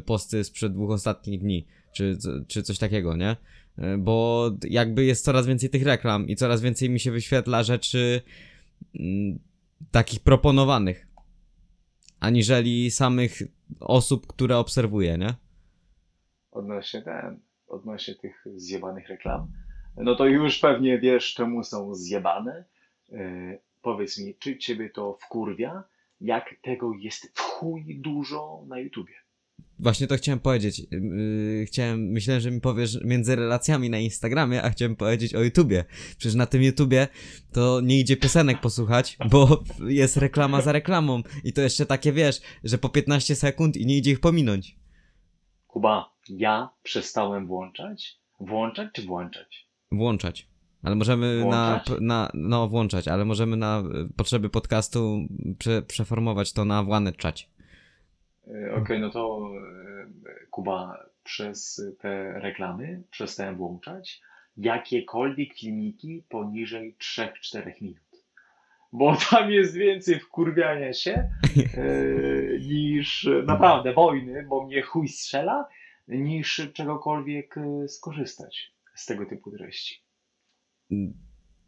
[0.06, 3.36] posty sprzed dwóch ostatnich dni, czy, czy coś takiego, nie?
[3.78, 8.22] Yy, Bo jakby jest coraz więcej tych reklam i coraz więcej mi się wyświetla rzeczy
[9.00, 9.38] mm,
[9.90, 11.06] takich proponowanych,
[12.20, 13.42] aniżeli samych
[13.80, 15.41] osób, które obserwuję, nie?
[16.52, 19.52] Odnośnie ten, odnośnie tych zjebanych reklam.
[19.96, 22.64] No to już pewnie wiesz, czemu są zjebane.
[23.12, 25.84] Y, powiedz mi, czy ciebie to wkurwia,
[26.20, 29.12] jak tego jest w chuj dużo na YouTubie?
[29.78, 30.78] Właśnie to chciałem powiedzieć.
[30.78, 35.84] Yy, chciałem, myślałem, że mi powiesz między relacjami na Instagramie, a chciałem powiedzieć o YouTubie.
[36.18, 37.08] Przecież na tym YouTubie
[37.52, 41.22] to nie idzie piosenek posłuchać, bo jest reklama za reklamą.
[41.44, 44.81] I to jeszcze takie wiesz, że po 15 sekund i nie idzie ich pominąć.
[45.72, 48.18] Kuba, ja przestałem włączać?
[48.40, 49.68] Włączać czy włączać?
[49.92, 50.48] Włączać.
[50.82, 51.88] Ale możemy Włączać?
[51.88, 52.30] na, na.
[52.34, 55.18] No, włączać, ale możemy na y, potrzeby podcastu
[55.58, 57.50] prze, przeformować to na włany czać.
[58.46, 59.50] Y, Okej, no to
[60.44, 64.20] y, Kuba, przez te reklamy przestałem włączać
[64.56, 68.11] jakiekolwiek filmiki poniżej 3-4 minut.
[68.92, 71.30] Bo tam jest więcej wkurwiania się
[71.76, 75.68] y, niż naprawdę wojny, bo mnie chuj strzela,
[76.08, 80.02] niż czegokolwiek y, skorzystać z tego typu treści.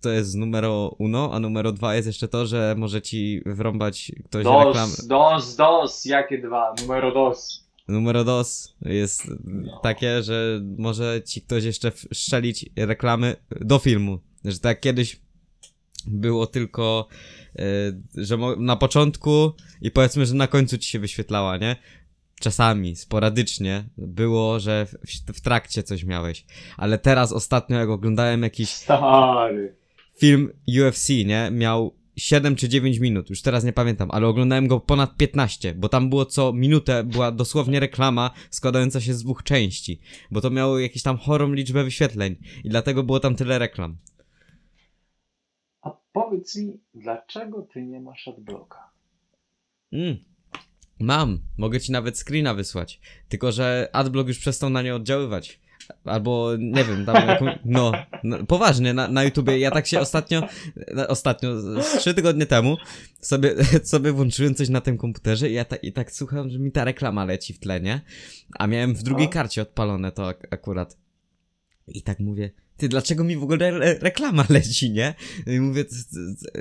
[0.01, 4.45] To jest numero uno, a numero dwa jest jeszcze to, że może ci wrąbać ktoś.
[4.45, 6.75] Dos, dos, dos, jakie dwa?
[6.83, 7.65] Numero dos.
[7.89, 9.81] Numero dos jest No.
[9.83, 14.19] takie, że może ci ktoś jeszcze szczelić reklamy do filmu.
[14.45, 15.21] Że tak kiedyś
[16.07, 17.09] było tylko,
[17.59, 17.63] e,
[18.15, 21.77] że na początku i powiedzmy, że na końcu ci się wyświetlała, nie?
[22.41, 26.45] Czasami, sporadycznie było, że w, w trakcie coś miałeś.
[26.77, 29.75] Ale teraz ostatnio, jak oglądałem jakiś Stary.
[30.19, 31.49] film UFC, nie?
[31.53, 35.89] Miał 7 czy 9 minut, już teraz nie pamiętam, ale oglądałem go ponad 15, bo
[35.89, 40.79] tam było co minutę, była dosłownie reklama składająca się z dwóch części, bo to miało
[40.79, 43.97] jakąś tam chorą liczbę wyświetleń i dlatego było tam tyle reklam.
[46.15, 48.91] Powiedz mi, dlaczego ty nie masz adblocka?
[49.93, 50.17] Mm.
[51.01, 55.61] Mam, mogę ci nawet screena wysłać, tylko że adblock już przestał na nie oddziaływać.
[56.05, 57.93] Albo nie wiem, tam jaką, no,
[58.25, 60.43] no, poważnie, na, na YouTubie, ja tak się ostatnio,
[61.09, 61.51] ostatnio,
[61.99, 62.77] trzy tygodnie temu
[63.21, 63.55] sobie,
[63.93, 66.85] sobie włączyłem coś na tym komputerze i ja ta, i tak słucham, że mi ta
[66.85, 68.01] reklama leci w tle, nie?
[68.59, 69.33] A miałem w drugiej No.
[69.33, 70.99] karcie odpalone to ak- akurat.
[71.89, 75.15] I tak mówię, ty, dlaczego mi w ogóle re reklama leci, nie?
[75.47, 75.85] I mówię,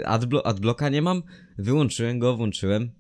[0.06, 1.24] adblo adblocka nie mam?
[1.58, 2.92] Wyłączyłem go, włączyłem.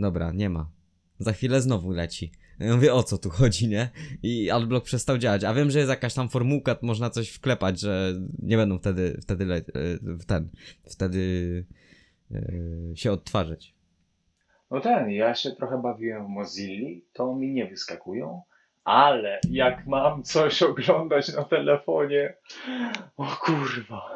[0.00, 0.70] Dobra, nie ma.
[1.18, 2.32] Za chwilę znowu leci.
[2.58, 3.90] Ja mówię, o co tu chodzi, nie?
[4.22, 5.44] I adblock przestał działać.
[5.44, 9.44] A wiem, że jest jakaś tam formułka, można coś wklepać, że nie będą wtedy, wtedy
[9.44, 9.62] le- e,
[10.26, 10.48] ten,
[10.90, 11.64] wtedy
[12.34, 12.42] e,
[12.94, 13.74] się odtwarzać.
[14.70, 18.42] No ten, ja się trochę bawiłem w Mozilli, to mi nie wyskakują,
[18.84, 22.34] ale jak mam coś oglądać na telefonie,
[23.16, 24.10] o kurwa,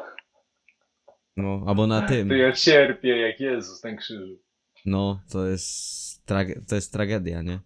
[1.37, 2.29] No, albo na tym.
[2.29, 4.29] to ja cierpię jak Jezus ten krzyż.
[4.85, 7.59] No, to jest, trage- to jest tragedia, nie?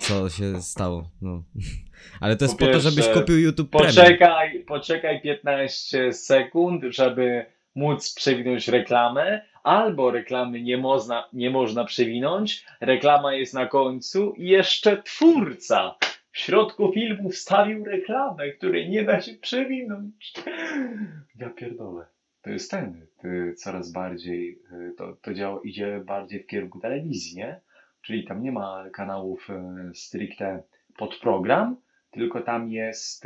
[0.00, 1.44] Co się stało, no.
[2.20, 3.94] Ale to jest Po po to, żebyś kupił YouTube Premium.
[3.94, 12.64] Poczekaj, poczekaj 15 sekund, żeby móc przewinąć reklamę, albo reklamy nie można, nie można przewinąć,
[12.80, 15.94] reklama jest na końcu i jeszcze twórca
[16.34, 20.32] w środku filmu wstawił reklamę, której nie da się przewinąć.
[21.40, 22.06] Ja pierdolę.
[22.42, 27.36] To jest ten, y, coraz bardziej, y, to, to działa, idzie bardziej w kierunku telewizji,
[27.36, 27.60] nie?
[28.02, 30.62] Czyli tam nie ma kanałów y, stricte
[30.96, 31.76] pod program,
[32.10, 33.24] tylko tam jest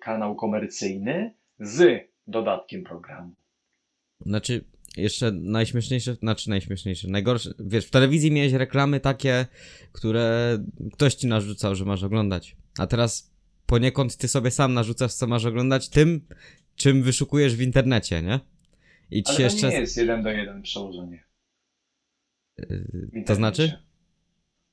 [0.00, 3.34] kanał komercyjny z dodatkiem programu.
[4.20, 4.64] Znaczy,
[4.96, 9.46] jeszcze najśmieszniejsze, znaczy najśmieszniejsze, najgorsze, wiesz, w telewizji miałeś reklamy takie,
[9.92, 10.58] które
[10.92, 12.56] ktoś ci narzucał, że masz oglądać.
[12.78, 13.30] A teraz
[13.66, 16.20] poniekąd ty sobie sam narzucasz, co masz oglądać tym,
[16.76, 18.40] czym wyszukujesz w internecie, nie?
[19.10, 19.68] I ci Ale to jeszcze...
[19.68, 21.24] nie jest jeden do jeden przełożenie.
[22.58, 23.72] w To znaczy?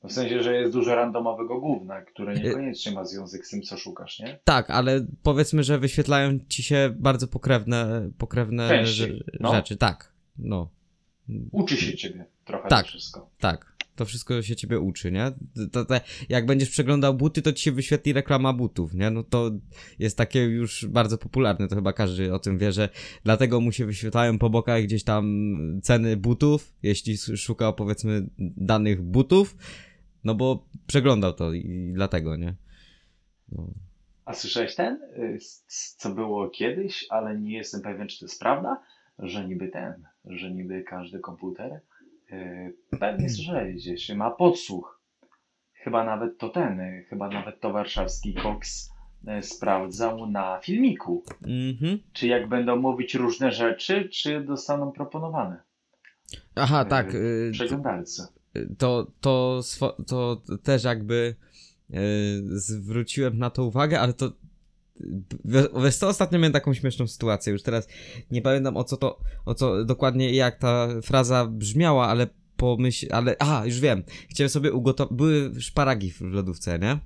[0.04, 4.20] W sensie, że jest dużo randomowego gówna, które niekoniecznie ma związek z tym, co szukasz,
[4.20, 4.40] nie?
[4.44, 8.84] Tak, ale powiedzmy, że wyświetlają ci się bardzo pokrewne, pokrewne
[9.40, 9.54] no.
[9.56, 9.78] rzeczy.
[9.78, 10.70] Tak, no.
[11.52, 12.86] Uczy się ciebie trochę Tak.
[12.86, 13.30] to wszystko.
[13.40, 13.74] Tak.
[13.96, 15.32] To wszystko się ciebie uczy, nie?
[15.72, 15.94] To, to,
[16.30, 19.10] jak będziesz przeglądał buty, to ci się wyświetli reklama butów, nie?
[19.10, 19.52] No to
[20.00, 22.90] jest takie już bardzo popularne, to chyba każdy o tym wie, że
[23.24, 25.46] dlatego mu się wyświetlają po bokach gdzieś tam
[25.84, 28.28] ceny butów, jeśli szukał powiedzmy
[28.58, 29.56] danych butów,
[30.24, 32.56] no bo przeglądał to i, dlatego, nie?
[33.52, 33.74] No.
[34.26, 35.38] A słyszałeś ten, y,
[35.98, 38.82] co było kiedyś, ale nie jestem pewien, czy to jest prawda,
[39.20, 41.82] że niby ten, że niby każdy komputer,
[42.32, 45.02] y, pewnie słyszałeś gdzieś, ma podsłuch.
[45.74, 48.90] Chyba nawet to ten, y, chyba nawet to warszawski Cox
[49.40, 52.00] y, sprawdzał na filmiku, Mhm.
[52.14, 55.64] czy jak będą mówić różne rzeczy, czy dostaną proponowane
[56.56, 57.14] Aha, tak.
[57.52, 58.28] przeglądarce.
[58.78, 61.36] to, to, swo- to też jakby
[61.94, 61.96] e,
[62.44, 64.32] zwróciłem na to uwagę, ale to
[65.84, 67.88] Wiesz co, ostatnio miałem taką śmieszną sytuację, już teraz
[68.32, 72.28] nie pamiętam o co to, o co dokładnie jak ta fraza brzmiała, ale
[72.58, 77.00] pomyśl, ale, aha, już wiem, chciałem sobie ugotować, były szparagi w lodówce, nie?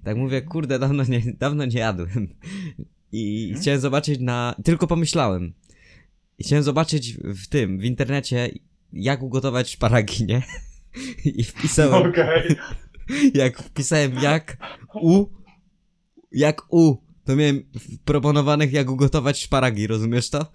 [0.00, 2.28] I tak mówię, kurde, dawno nie, dawno nie jadłem
[3.12, 3.62] i Mhm.
[3.62, 5.52] chciałem zobaczyć na, tylko pomyślałem
[6.38, 8.50] i chciałem zobaczyć w tym, w internecie,
[8.92, 10.42] jak ugotować szparagi, nie?
[11.24, 12.56] I wpisałem, Okej.
[13.34, 14.56] jak wpisałem jak
[14.94, 15.26] u,
[16.32, 16.96] jak u,
[17.28, 17.62] to miałem
[18.04, 20.46] proponowanych jak ugotować szparagi, rozumiesz to?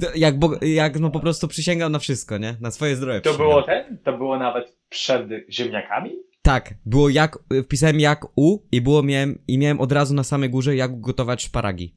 [0.00, 2.56] To jak, bo, jak no po prostu przysięgam na wszystko, nie?
[2.60, 3.98] Na swoje zdrowie To było ten?
[4.04, 6.10] To było nawet przed ziemniakami?
[6.42, 10.50] Tak, było jak, wpisałem jak u i było miałem, i miałem od razu na samej
[10.50, 11.94] górze jak ugotować szparagi.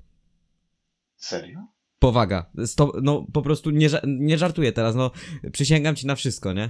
[1.16, 1.60] Serio?
[2.00, 5.12] Powaga, Sto, no po prostu nie, nie żartuję teraz, no
[5.52, 6.70] przysięgam ci na wszystko, nie?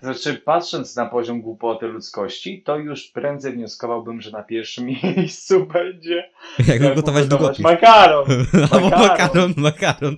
[0.00, 4.84] Znaczy, patrząc na poziom głupoty ludzkości, to już prędzej wnioskowałbym, że na pierwszym
[5.16, 7.60] miejscu będzie Jak ugotować ugotować długopis.
[7.60, 8.26] makaron.
[8.72, 9.54] Albo makaron.
[9.56, 10.16] makaron.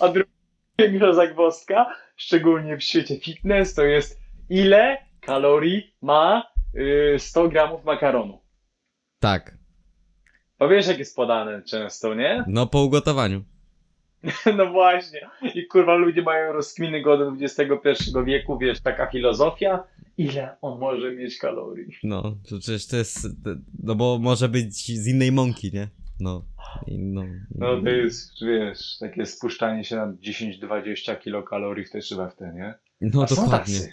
[0.00, 0.30] A druga
[0.78, 4.20] większa zagwozdka, szczególnie w świecie fitness, to jest
[4.50, 6.42] ile kalorii ma
[6.74, 8.40] y, 100 gramów makaronu.
[9.20, 9.58] Tak,
[10.58, 12.44] Bo wiesz, jak jest podane często, nie?
[12.46, 13.44] no po ugotowaniu.
[14.56, 15.20] No właśnie.
[15.54, 19.84] I kurwa, ludzie mają rozkminy godem XXI wieku, wiesz, taka filozofia.
[20.18, 21.86] Ile on może mieć kalorii?
[22.02, 23.28] No, to przecież to jest.
[23.82, 25.88] No bo może być z innej mąki, nie?
[26.20, 26.44] No.
[26.88, 27.22] No,
[27.54, 32.74] No to jest, wiesz, takie spuszczanie się na 10-20 kilokalorii w tej szybawce, nie?
[33.00, 33.74] No A są dokładnie.
[33.74, 33.92] tacy.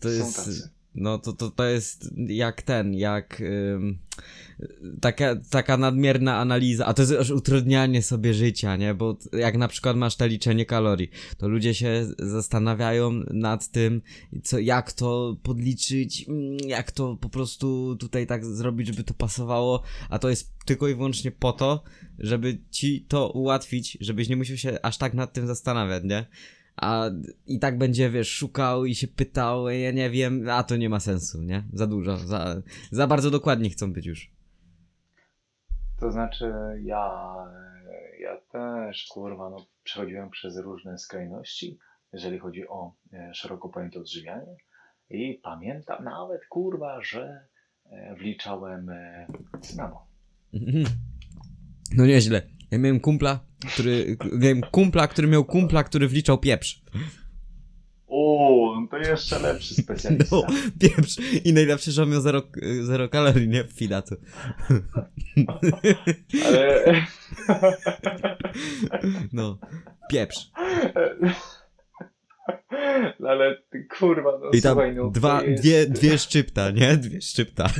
[0.00, 0.36] To Są jest.
[0.36, 0.70] tacy.
[1.00, 3.98] No to, to, to jest jak ten, jak ym,
[5.00, 8.94] taka, taka nadmierna analiza, a to jest już utrudnianie sobie życia, nie?
[8.94, 14.02] Bo jak na przykład masz te liczenie kalorii, to ludzie się zastanawiają nad tym,
[14.42, 19.82] co, jak to podliczyć, mm, jak to po prostu tutaj tak zrobić, żeby to pasowało,
[20.10, 21.82] a to jest tylko i wyłącznie po to,
[22.18, 26.26] żeby ci to ułatwić, żebyś nie musiał się aż tak nad tym zastanawiać, nie?
[26.80, 27.10] A
[27.46, 31.00] i tak będzie, wiesz, szukał i się pytał, ja nie wiem, a to nie ma
[31.00, 31.64] sensu, nie?
[31.72, 34.30] Za dużo, za, za bardzo dokładni chcą być już.
[36.00, 36.52] To znaczy,
[36.82, 37.34] ja,
[38.20, 41.78] ja też, kurwa, no, przechodziłem przez różne skrajności,
[42.12, 44.56] jeżeli chodzi o e, szeroko pojęte odżywianie.
[45.10, 47.46] I pamiętam nawet, kurwa, że
[47.84, 49.26] e, wliczałem e,
[49.60, 50.02] cynamon.
[51.96, 52.42] No nieźle.
[52.70, 56.82] Ja miałem kumpla, który, miałem kumpla, który miał kumpla, który wliczał pieprz.
[58.06, 60.36] O, no to jeszcze lepszy specjalista.
[60.36, 60.46] No,
[60.80, 61.16] pieprz.
[61.44, 62.42] I najlepsze, że on miał zero,
[62.82, 63.64] zero kalorii, nie?
[63.64, 63.70] W.
[66.46, 66.84] Ale...
[69.32, 69.58] No,
[70.10, 70.50] pieprz.
[73.20, 76.96] No ale ty, kurwa, no I tam słuchaj, no dwa, dwie, dwie szczypta, nie?
[76.96, 77.70] Dwie szczypta.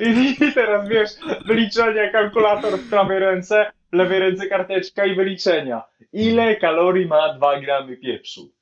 [0.00, 1.10] I, I teraz wiesz,
[1.46, 5.82] wyliczenia, kalkulator w prawej ręce, w lewej ręce karteczka i wyliczenia.
[6.12, 8.52] Ile kalorii ma 2 gramy pieprzu?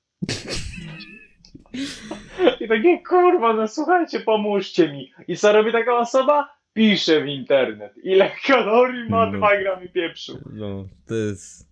[2.61, 5.13] I takie, kurwa, no słuchajcie, pomóżcie mi.
[5.29, 6.49] I co robi taka osoba?
[6.73, 7.93] Pisze w internet.
[8.03, 9.39] Ile kalorii ma No.
[9.39, 10.39] 2 gramy pieprzu?
[10.53, 11.71] No, to jest...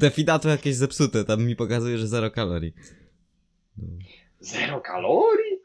[0.00, 2.72] Te fidato jakieś zepsute, tam mi pokazuje, że zero kalorii.
[3.78, 3.88] No.
[4.40, 5.58] Zero kalorii?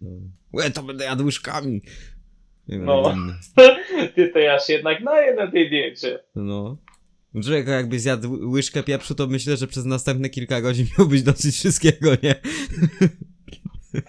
[0.00, 0.10] No.
[0.52, 1.82] Łe, to będę jadł łyżkami.
[2.68, 3.14] No.
[4.14, 6.18] Ty to ja się jednak naję na tej diecie.
[6.34, 6.76] No.
[7.44, 12.10] Człowiek jakby zjadł łyżkę pieprzu, to myślę, że przez następne kilka godzin miałbyś dosyć wszystkiego,
[12.22, 12.34] nie?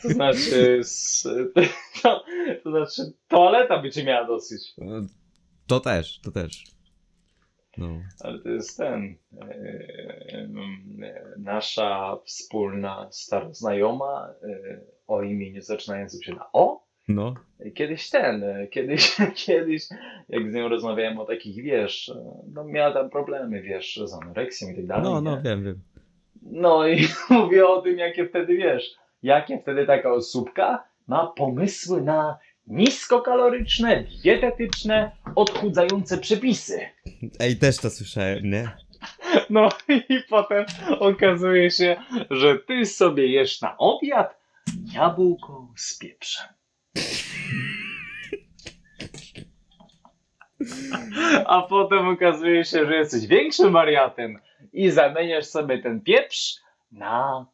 [0.02, 1.28] To znaczy, s-
[2.04, 2.24] to,
[2.64, 4.74] to znaczy, toaleta by cię miała dosyć.
[4.78, 5.02] No,
[5.68, 6.64] To też, to też.
[7.78, 8.02] No.
[8.20, 9.16] Ale to jest ten.
[9.42, 10.48] e,
[11.38, 16.87] nasza wspólna staroznajoma e, o imieniu zaczynającym się na O.
[17.08, 17.34] No.
[17.74, 19.84] Kiedyś ten, e, kiedyś, kiedyś,
[20.30, 24.70] jak z nią rozmawiałem o takich, wiesz, e, no miała tam problemy, wiesz, z anoreksją
[24.70, 25.04] i tak dalej.
[25.04, 25.42] No, no, nie?
[25.42, 25.82] wiem, wiem.
[26.42, 32.38] No i mówię o tym, jakie wtedy, wiesz, jakie wtedy taka osóbka ma pomysły na
[32.68, 36.80] niskokaloryczne, dietetyczne, odchudzające przepisy.
[37.40, 38.70] Ej, też to słyszałem, nie?
[39.50, 40.66] No i potem
[41.00, 41.96] okazuje się,
[42.30, 44.38] że ty sobie jesz na obiad
[44.94, 46.57] jabłko z pieprzem.
[51.46, 54.40] A potem okazuje się, że jesteś większym wariatem
[54.74, 56.56] i zamieniasz sobie ten pieprz
[56.92, 57.46] na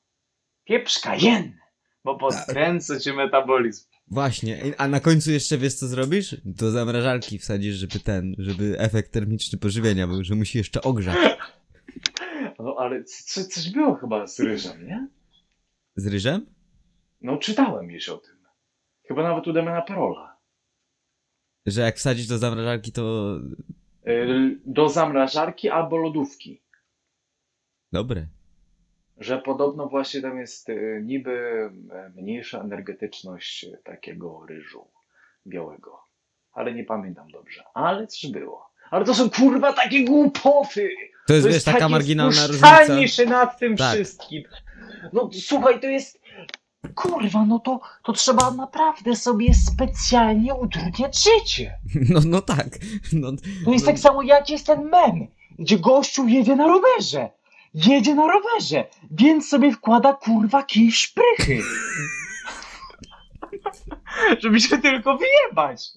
[0.63, 1.57] pieprz kajen,
[2.03, 3.87] bo podkręca ci metabolizm.
[4.07, 6.35] Właśnie, a na końcu jeszcze wiesz co zrobisz?
[6.45, 11.17] Do zamrażarki wsadzisz, żeby ten, żeby efekt termiczny pożywienia był, że musi jeszcze ogrzać.
[12.59, 15.07] No ale coś było chyba z ryżem, nie?
[15.95, 16.45] Z ryżem?
[17.21, 18.32] No czytałem już o tym.
[19.14, 20.38] Chyba nawet u Damiana Parola.
[21.66, 23.36] Że jak wsadzisz do zamrażarki, to...
[24.07, 26.61] Y, Do zamrażarki albo lodówki.
[27.91, 28.28] Dobre.
[29.18, 34.88] Że podobno właśnie tam jest y, niby e, mniejsza energetyczność y, takiego ryżu
[35.47, 35.99] białego.
[36.53, 37.64] Ale nie pamiętam dobrze.
[37.74, 38.70] Ale coś było.
[38.91, 40.89] Ale to są kurwa takie głupoty!
[41.28, 43.07] To jest, To wiesz, jest taka takie marginalna różnica.
[43.07, 43.93] się nad tym Tak.
[43.95, 44.43] wszystkim.
[45.14, 46.20] No słuchaj, to jest...
[46.95, 51.77] Kurwa, no to, to trzeba naprawdę sobie specjalnie utrudniać życie.
[52.09, 52.79] No, no tak.
[53.13, 53.31] No,
[53.65, 55.27] To jest tak samo jak jest ten mem,
[55.59, 57.29] gdzie gościu jedzie na rowerze.
[57.73, 61.59] Jedzie na rowerze, więc sobie wkłada kurwa kij w szprychy.
[64.41, 65.88] Żeby się tylko wyjebać.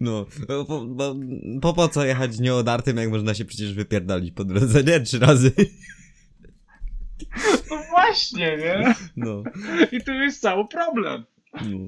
[0.00, 0.26] no.
[0.48, 1.14] Bo, bo, bo,
[1.62, 5.00] po, po co jechać nieodartym, jak można się przecież wypierdolić po drodze, nie?
[5.00, 5.52] Trzy razy.
[7.70, 7.76] No
[8.14, 8.94] właśnie, nie?
[9.16, 9.42] No.
[9.92, 11.24] I tu jest cały problem.
[11.52, 11.78] no.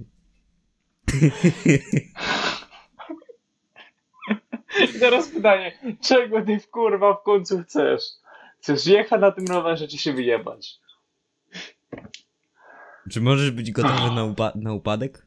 [4.97, 8.03] I teraz pytanie, czego ty w kurwa w końcu chcesz?
[8.61, 10.75] Chcesz jechać na tym rowerze, czy się wyjebać?
[13.11, 15.27] Czy możesz być gotowy na, upa na upadek?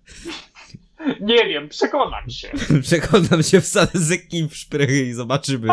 [1.21, 2.51] Nie wiem, przekonam się.
[2.81, 5.67] Przekonam się, wsadzę zeki w szprychy i zobaczymy.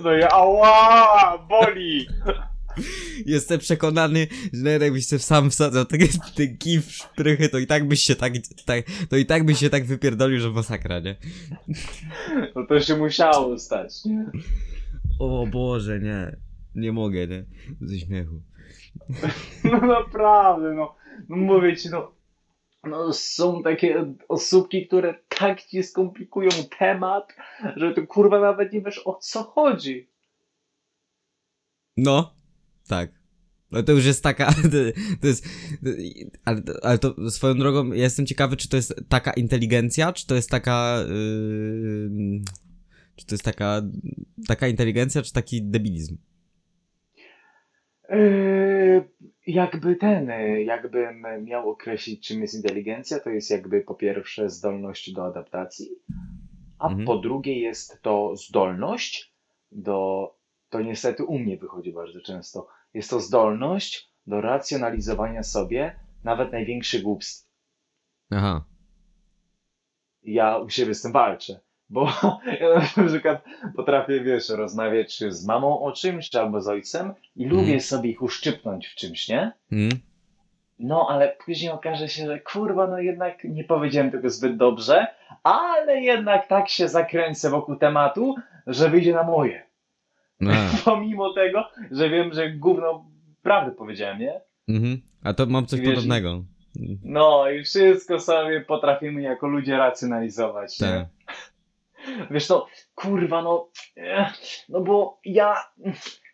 [0.00, 2.06] No i ała, boli.
[3.26, 6.00] Jestem przekonany, że nawet jakbyś się sam wsadzał tak
[6.34, 8.32] ten kij w szprychy, to i tak byś się tak,
[8.66, 11.16] tak, to i tak byś się tak wypierdolił, że masakra, nie?
[12.56, 14.30] No to się musiało stać, nie?
[15.18, 16.36] O Boże, nie.
[16.74, 17.44] Nie mogę, nie?
[17.80, 18.42] Ze śmiechu.
[19.64, 20.96] No naprawdę, no,
[21.28, 22.12] no mówię ci, no,
[22.84, 27.36] no są takie osóbki, które tak ci skomplikują temat,
[27.76, 30.08] że ty kurwa nawet nie wiesz o co chodzi.
[31.96, 32.34] No,
[32.88, 33.24] tak.
[33.72, 34.52] No to już jest taka,
[35.20, 35.48] to, jest,
[36.44, 40.34] ale, ale to swoją drogą, ja jestem ciekawy, czy to jest taka inteligencja, czy to
[40.34, 42.40] jest taka, yy,
[43.16, 43.82] czy to jest taka,
[44.48, 46.16] taka inteligencja, czy taki debilizm?
[48.10, 49.08] Yy,
[49.46, 55.12] jakby ten, yy, jakbym miał określić czym jest inteligencja, to jest jakby po pierwsze zdolność
[55.12, 55.88] do adaptacji,
[56.78, 57.06] a Mhm.
[57.06, 59.34] po drugie jest to zdolność
[59.72, 60.30] do,
[60.74, 67.02] to niestety u mnie wychodzi bardzo często, jest to zdolność do racjonalizowania sobie nawet największych
[67.02, 67.48] głupstw.
[68.30, 68.64] Aha.
[70.22, 71.60] ja u siebie z tym walczę.
[71.90, 72.08] Bo
[72.60, 73.44] ja na przykład
[73.76, 77.60] potrafię, wiesz, rozmawiać z mamą o czymś, albo z ojcem i Mhm.
[77.60, 79.52] lubię sobie ich uszczypnąć w czymś, nie?
[79.72, 79.88] Mm.
[80.78, 85.06] No, ale później okaże się, że kurwa, no jednak nie powiedziałem tego zbyt dobrze,
[85.42, 88.34] ale jednak tak się zakręcę wokół tematu,
[88.66, 89.63] że wyjdzie na moje.
[90.40, 90.70] A.
[90.84, 93.06] Pomimo tego, że wiem, że gówno
[93.42, 94.40] prawdę powiedziałem, nie?
[94.68, 95.00] Mhm.
[95.22, 96.44] A to mam coś Wiesz, podobnego.
[97.02, 100.88] No i wszystko sobie potrafimy jako ludzie racjonalizować, nie?
[100.88, 101.06] Tak.
[102.30, 104.32] Wiesz to, kurwa, no, eh,
[104.68, 105.56] no bo ja,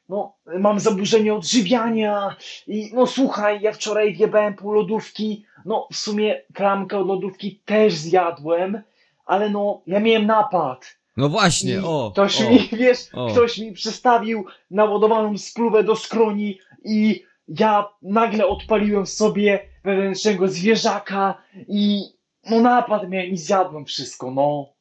[0.08, 2.36] no, mam zaburzenie odżywiania
[2.66, 7.94] i no słuchaj, ja wczoraj wjebałem pół lodówki, no w sumie klamkę od lodówki też
[7.94, 8.82] zjadłem,
[9.24, 10.99] ale no, ja miałem napad.
[11.16, 12.50] No I właśnie, o, ktoś o.
[12.50, 13.26] mi, wiesz, o.
[13.32, 22.02] ktoś mi przystawił naładowaną spluwę do skroni i ja nagle odpaliłem sobie wewnętrznego zwierzaka i
[22.50, 24.72] no napad miałem i zjadłem wszystko, no.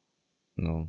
[0.56, 0.86] No.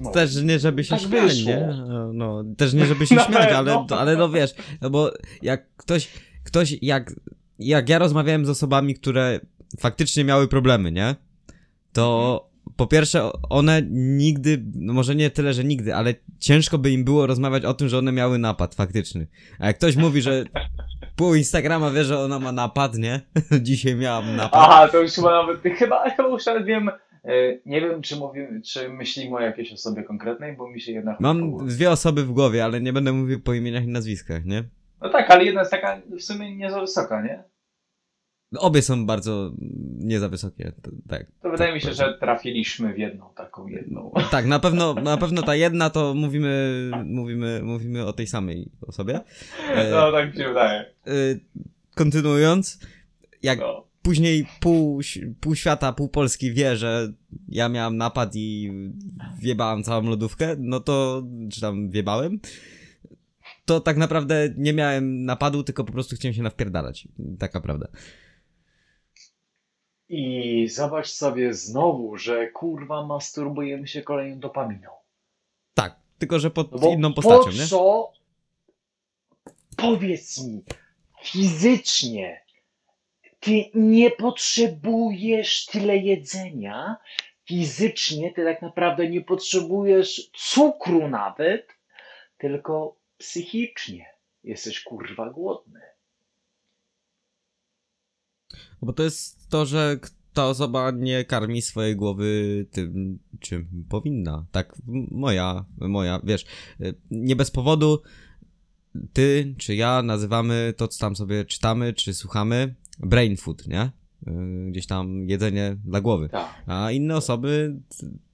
[0.00, 0.10] no.
[0.10, 1.50] Też nie, żeby się Tak śmiać, wyszło.
[1.50, 1.68] nie?
[2.12, 5.10] No, też nie, żeby się śmiać, ale, ale no wiesz, no bo
[5.42, 6.08] jak ktoś,
[6.44, 7.14] ktoś, jak,
[7.58, 9.40] jak ja rozmawiałem z osobami, które
[9.80, 11.14] faktycznie miały problemy, nie?
[11.92, 17.04] To po pierwsze, one nigdy, no może nie tyle, że nigdy, ale ciężko by im
[17.04, 19.26] było rozmawiać o tym, że one miały napad faktyczny.
[19.58, 20.44] A jak ktoś mówi, że
[21.16, 23.20] pół Instagrama wie, że ona ma napad, nie?
[23.60, 24.60] Dzisiaj miałam napad.
[24.64, 26.92] Aha, to już chyba nawet, chyba, chyba już nawet wiem, e,
[27.66, 31.20] nie wiem, czy mówimy, czy myślimy o jakiejś osobie konkretnej, bo mi się jednak...
[31.20, 34.64] Mam dwie osoby w głowie, ale nie będę mówił po imieniach i nazwiskach, nie?
[35.02, 37.44] No tak, ale jedna jest taka w sumie nie za wysoka, nie?
[38.58, 39.52] Obie są bardzo
[39.98, 40.72] nie za wysokie.
[40.82, 41.26] To, tak.
[41.42, 44.12] To wydaje mi się, że trafiliśmy w jedną taką jedną.
[44.30, 49.20] Tak, na pewno, na pewno ta jedna to mówimy, mówimy, mówimy o tej samej osobie.
[49.74, 50.80] E, No tak się wydaje.
[50.80, 51.10] e,
[51.94, 52.78] kontynuując,
[53.42, 53.84] jak No.
[54.02, 55.00] później pół,
[55.40, 57.12] pół świata, pół Polski wie, że
[57.48, 58.70] ja miałem napad i
[59.38, 62.40] wiebałem całą lodówkę, no to, czy tam wiebałem,
[63.64, 67.08] to tak naprawdę nie miałem napadu, tylko po prostu chciałem się nawpierdalać.
[67.38, 67.88] Taka prawda.
[70.08, 74.90] I zobacz sobie znowu, że kurwa masturbujemy się kolejną dopaminą.
[75.74, 77.66] Tak, tylko że pod No inną postacią, po nie?
[77.66, 78.12] co?
[79.76, 80.62] Powiedz mi,
[81.22, 82.44] fizycznie,
[83.40, 86.96] ty nie potrzebujesz tyle jedzenia,
[87.44, 91.68] fizycznie ty tak naprawdę nie potrzebujesz cukru nawet,
[92.38, 94.06] tylko psychicznie
[94.44, 95.80] jesteś kurwa głodny.
[98.84, 99.98] Bo to jest to, że
[100.32, 104.46] ta osoba nie karmi swojej głowy tym, czym powinna.
[104.52, 104.76] Tak,
[105.10, 106.44] moja, moja, wiesz,
[106.80, 108.02] y, nie bez powodu
[109.12, 113.90] ty czy ja nazywamy to, co tam sobie czytamy, czy słuchamy, brain food, nie?
[114.28, 116.28] Y, Gdzieś tam jedzenie dla głowy.
[116.28, 116.62] Tak.
[116.66, 117.80] A inne osoby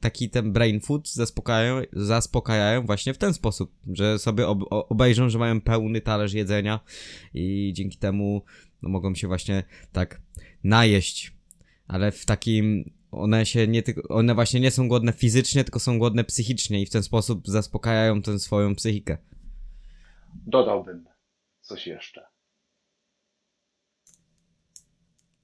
[0.01, 5.38] taki ten brain food zaspokajają, zaspokajają właśnie w ten sposób, że sobie ob obejrzą, że
[5.38, 6.80] mają pełny talerz jedzenia
[7.34, 8.42] i dzięki temu
[8.83, 9.62] no, mogą się właśnie
[9.93, 10.20] tak
[10.64, 11.37] najeść.
[11.87, 16.24] Ale w takim one się nie one właśnie nie są głodne fizycznie, tylko są głodne
[16.24, 19.18] psychicznie i w ten sposób zaspokajają tę swoją psychikę.
[20.47, 21.05] Dodałbym
[21.61, 22.26] coś jeszcze.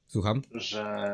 [0.06, 0.42] Słucham?
[0.54, 1.06] że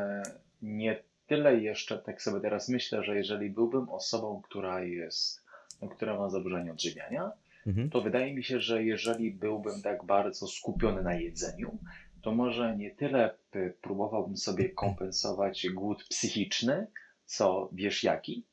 [0.61, 5.45] nie tyle jeszcze, tak sobie teraz myślę, że jeżeli byłbym osobą, która jest,
[5.81, 7.31] no, która ma zaburzenia odżywiania,
[7.67, 7.89] Mhm.
[7.89, 11.77] to wydaje mi się, że jeżeli byłbym tak bardzo skupiony na jedzeniu,
[12.23, 13.37] to może nie tyle
[13.81, 16.87] próbowałbym sobie kompensować głód psychiczny,
[17.25, 18.45] co wiesz jaki?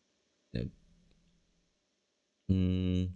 [2.49, 3.13] Mm.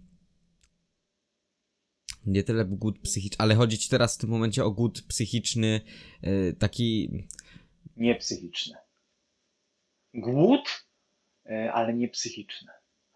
[2.25, 5.81] Nie tyle głód psychiczny, ale chodzi ci teraz w tym momencie o głód psychiczny,
[6.21, 7.11] yy, taki.
[7.97, 8.75] Nie psychiczny.
[10.13, 10.85] Głód,
[11.45, 12.71] e, ale nie psychiczny.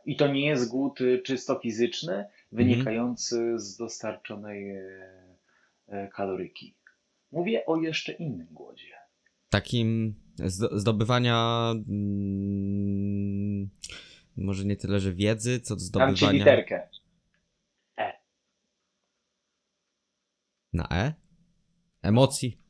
[0.05, 5.37] I to nie jest głód y, czysto fizyczny, wynikający z dostarczonej e,
[5.87, 6.75] e, kaloryki.
[7.31, 8.85] Mówię o jeszcze innym głodzie.
[9.49, 11.69] takim zdo- zdobywania.
[11.89, 13.69] Mm,
[14.37, 16.31] może nie tyle, że wiedzy, co Dam ci zdobywania.
[16.31, 16.89] literkę.
[20.73, 21.13] Na E?
[22.01, 22.61] Emocji.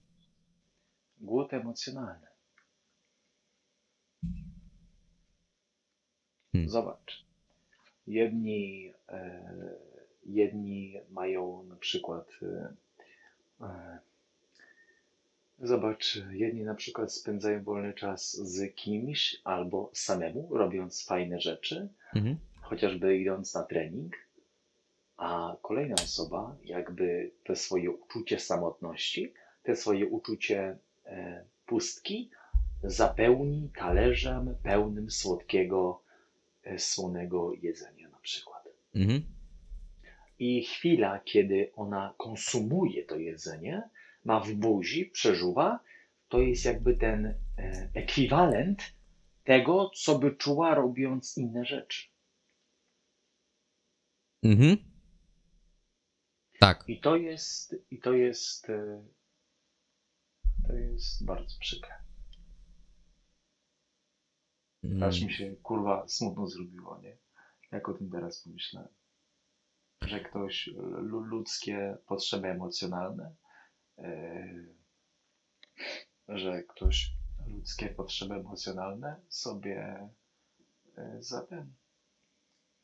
[1.17, 2.27] Głód emocjonalny.
[6.53, 6.69] Hmm.
[6.69, 7.25] Zobacz.
[8.07, 9.53] Jedni, e,
[10.25, 12.29] jedni mają na przykład.
[12.41, 12.73] E,
[13.65, 13.99] e,
[15.61, 22.37] zobacz, jedni na przykład spędzają wolny czas z kimś albo samemu, robiąc fajne rzeczy, Mhm.
[22.61, 24.15] chociażby idąc na trening,
[25.17, 29.33] a kolejna osoba, jakby te swoje uczucie samotności,
[29.63, 32.29] te swoje uczucie e, pustki,
[32.83, 36.01] zapełni talerzem pełnym słodkiego,
[36.63, 38.67] e, słonego jedzenia na przykład.
[38.95, 39.21] Mhm.
[40.39, 43.89] I chwila, kiedy ona konsumuje to jedzenie,
[44.29, 45.79] ma w buzi, przeżuwa,
[46.27, 48.95] to jest jakby ten e, ekwiwalent
[49.43, 52.09] tego, co by czuła robiąc inne rzeczy.
[54.43, 54.77] Mhm.
[56.59, 56.83] Tak.
[56.87, 59.05] I to jest, i to jest, e,
[60.67, 61.93] to jest bardzo przykre.
[64.83, 65.03] Mm.
[65.03, 67.17] Aż mi się kurwa smutno zrobiło, nie?
[67.71, 68.93] Jak o tym teraz pomyślałem.
[70.01, 73.48] Że ktoś lu- ludzkie potrzeby emocjonalne, e,
[76.27, 77.11] że ktoś
[77.47, 80.09] ludzkie potrzeby emocjonalne sobie
[80.97, 81.73] e, za ten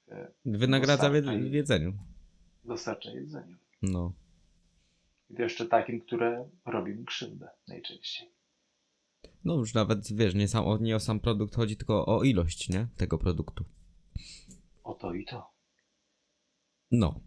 [0.08, 1.14] e, Wynagradza w
[1.54, 1.94] jedzeniu.
[2.64, 3.58] dostarcza jedzeniu.
[3.82, 4.14] No.
[5.30, 8.30] I to jeszcze takim, które robi mi krzywdę najczęściej.
[9.44, 12.70] No już nawet, wiesz, nie, sam, o, nie o sam produkt chodzi, tylko o ilość,
[12.70, 12.88] nie?
[12.98, 13.66] Tego produktu.
[14.84, 15.54] O to i to.
[16.92, 17.20] No.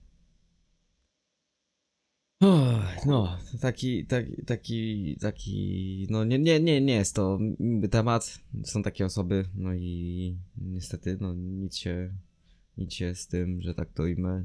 [3.07, 7.39] No, taki, taki, taki, taki, no nie, nie, nie, nie jest to
[7.91, 8.39] temat.
[8.65, 12.13] Są takie osoby, no i niestety, no nic się,
[12.77, 14.45] nic się z tym, że tak to ujmę.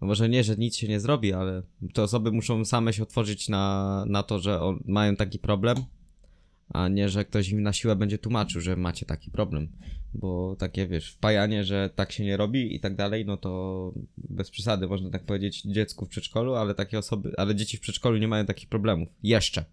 [0.00, 1.62] No może nie, że nic się nie zrobi, ale
[1.94, 5.76] te osoby muszą same się otworzyć na, na to, że on, mają taki problem,
[6.68, 9.68] a nie, że ktoś im na siłę będzie tłumaczył, że macie taki problem.
[10.14, 14.50] Bo takie, wiesz, wpajanie, że tak się nie robi i tak dalej, no to bez
[14.50, 18.28] przesady, można tak powiedzieć dziecku w przedszkolu, ale takie osoby, ale dzieci w przedszkolu nie
[18.28, 19.08] mają takich problemów.
[19.22, 19.64] Jeszcze.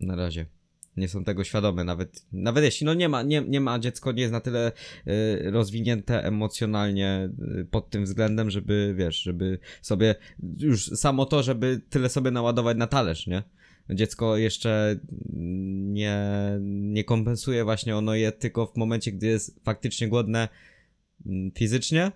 [0.00, 0.46] Na razie.
[0.96, 4.20] Nie są tego świadome, nawet, nawet jeśli no nie ma, nie, nie ma dziecko, nie
[4.20, 4.72] jest na tyle
[5.06, 7.30] y, rozwinięte emocjonalnie
[7.60, 10.14] y, pod tym względem, żeby, wiesz, żeby sobie,
[10.58, 13.42] już samo to, żeby tyle sobie naładować na talerz, nie?
[13.90, 15.00] Dziecko jeszcze
[15.32, 16.18] nie,
[16.70, 20.48] nie kompensuje właśnie, ono je tylko w momencie, gdy jest faktycznie głodne
[21.26, 22.12] mm, fizycznie,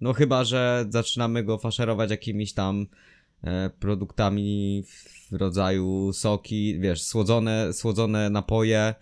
[0.00, 2.86] no chyba, że zaczynamy go faszerować jakimiś tam
[3.44, 4.84] e, produktami
[5.30, 8.94] w rodzaju soki, wiesz, słodzone, słodzone napoje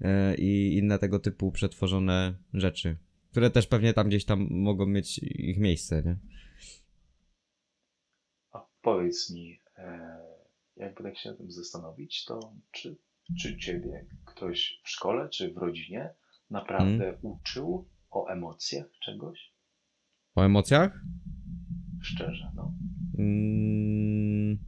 [0.00, 2.96] e, i inne tego typu przetworzone rzeczy,
[3.30, 6.16] które też pewnie tam gdzieś tam mogą mieć ich miejsce, nie?
[8.52, 10.29] A powiedz mi, e,
[10.80, 12.96] jakby tak się nad tym zastanowić, to czy,
[13.40, 16.10] czy ciebie ktoś w szkole czy w rodzinie
[16.50, 19.52] naprawdę uczył o emocjach czegoś?
[20.34, 21.00] O emocjach?
[22.02, 22.74] Szczerze, no.
[23.18, 24.58] Mm,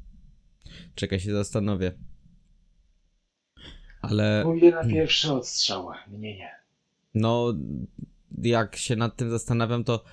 [0.95, 1.93] czekaj, się zastanowię.
[4.03, 4.43] Ale...
[4.45, 5.91] Mówię na pierwszy odstrzał.
[6.09, 6.51] Mnie nie.
[7.15, 7.55] No,
[8.43, 10.05] jak się nad tym zastanawiam, to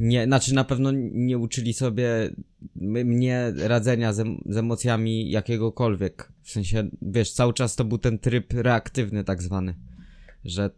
[0.00, 2.30] nie, znaczy na pewno nie uczyli sobie
[2.76, 6.32] mnie radzenia z, em- z emocjami jakiegokolwiek.
[6.42, 9.74] W sensie, wiesz, cały czas to był ten tryb reaktywny, tak zwany,
[10.44, 10.70] że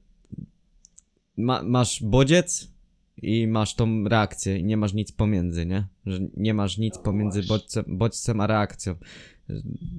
[1.37, 2.69] ma, masz bodziec
[3.23, 5.87] i masz tą reakcję i nie masz nic pomiędzy, nie?
[6.07, 8.95] Że nie masz nic pomiędzy bodźcem, bodźcem a reakcją.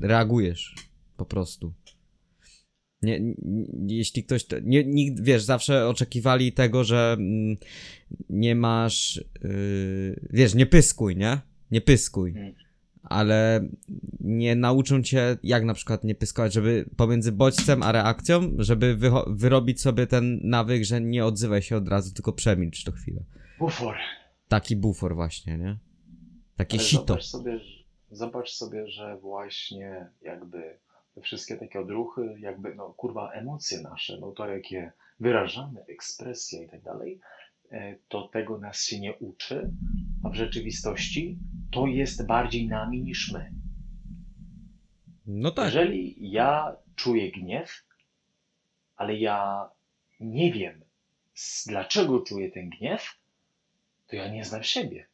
[0.02, 0.76] Reagujesz
[1.18, 1.74] po prostu.
[3.02, 3.36] Nie, n-
[3.88, 4.46] jeśli ktoś.
[4.46, 7.58] To, nie, nikt, wiesz, zawsze oczekiwali tego, że mm,
[8.30, 9.26] nie masz.
[9.44, 11.42] Yy, wiesz, nie pyskuj, nie?
[11.72, 12.32] Nie pyskuj.
[12.32, 12.54] Mm.
[13.04, 13.70] Ale
[14.20, 18.98] nie nauczą cię, jak na przykład nie pyskować, żeby pomiędzy bodźcem a reakcją, żeby
[19.28, 23.24] wyrobić sobie ten nawyk, że nie odzywaj się od razu, tylko przemilcz to chwilę.
[23.60, 23.96] Bufor.
[24.48, 25.78] Taki bufor, właśnie, nie?
[26.56, 27.06] Takie Ale sito.
[27.06, 27.60] Zobacz sobie,
[28.12, 30.78] zobacz sobie, że właśnie jakby
[31.20, 36.70] te wszystkie takie odruchy, jakby, no kurwa, emocje nasze, no to jakie wyrażamy, ekspresja i
[36.70, 37.20] tak dalej,
[37.72, 39.72] e, to tego nas się nie uczy,
[40.24, 41.38] a w rzeczywistości
[41.72, 43.52] to jest bardziej nami niż my.
[45.26, 45.66] No tak.
[45.66, 47.84] Jeżeli ja czuję gniew,
[48.96, 49.70] ale ja
[50.20, 50.82] nie wiem,
[51.68, 53.20] dlaczego czuję ten gniew,
[54.08, 55.06] to ja nie znam siebie.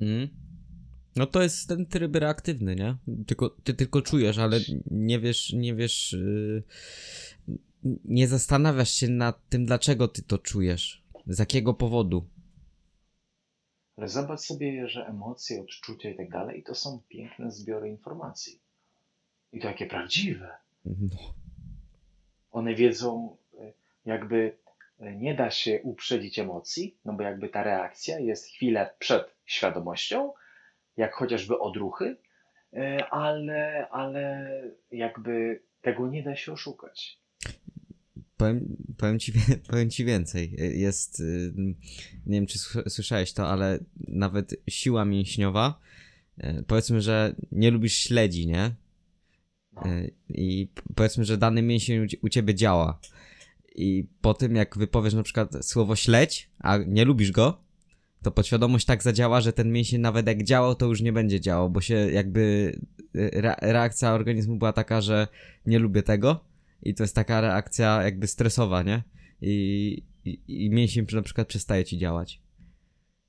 [0.00, 0.41] Mm.
[1.16, 2.96] No to jest ten tryb reaktywny, nie?
[3.26, 4.60] Tylko, ty tylko czujesz, ale
[4.90, 6.62] nie wiesz, nie wiesz, yy,
[8.04, 12.26] nie zastanawiasz się nad tym, dlaczego ty to czujesz, z jakiego powodu.
[13.96, 18.60] Ale zobacz sobie, że emocje, odczucia i tak dalej to są piękne zbiory informacji.
[19.52, 20.50] I to jakie prawdziwe.
[20.84, 21.34] No,
[22.50, 23.72] One wiedzą, e,
[24.04, 24.56] jakby
[25.00, 30.32] e, nie da się uprzedzić emocji, no bo jakby ta reakcja jest chwilę przed świadomością,
[30.96, 32.16] jak chociażby odruchy,
[32.72, 34.50] e, ale, ale
[34.90, 37.18] jakby tego nie da się oszukać.
[38.36, 40.56] powiem, powiem, ci, wie- powiem ci więcej.
[40.58, 41.52] Jest, yy,
[42.26, 43.78] nie wiem czy słys- słyszałeś to, ale
[44.08, 45.80] nawet siła mięśniowa,
[46.38, 48.74] yy, powiedzmy, że nie lubisz śledzi, nie?
[49.72, 49.86] No.
[49.86, 52.98] Y, I powiedzmy, że dany mięsień u ciebie działa.
[53.74, 57.62] I po tym, jak wypowiesz na przykład słowo śledź, a nie lubisz go,
[58.22, 61.70] to podświadomość tak zadziała, że ten mięsień nawet jak działał, to już nie będzie działał,
[61.70, 62.40] bo się jakby
[63.16, 65.28] y, re reakcja organizmu była taka, że
[65.66, 66.44] nie lubię tego.
[66.82, 69.02] I to jest taka reakcja jakby stresowa, nie?
[69.40, 72.42] I, i, i mięsień na przykład przestaje ci działać.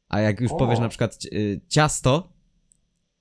[0.10, 0.56] A jak już O.
[0.56, 2.34] powiesz na przykład y, ciasto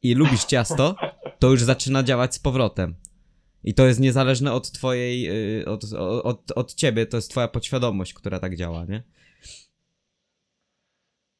[0.03, 0.97] i lubisz ciasto,
[1.39, 2.95] to już zaczyna działać z powrotem.
[3.65, 5.85] I to jest niezależne od twojej, y, od,
[6.23, 9.03] od, od ciebie, to jest twoja podświadomość, która tak działa, nie?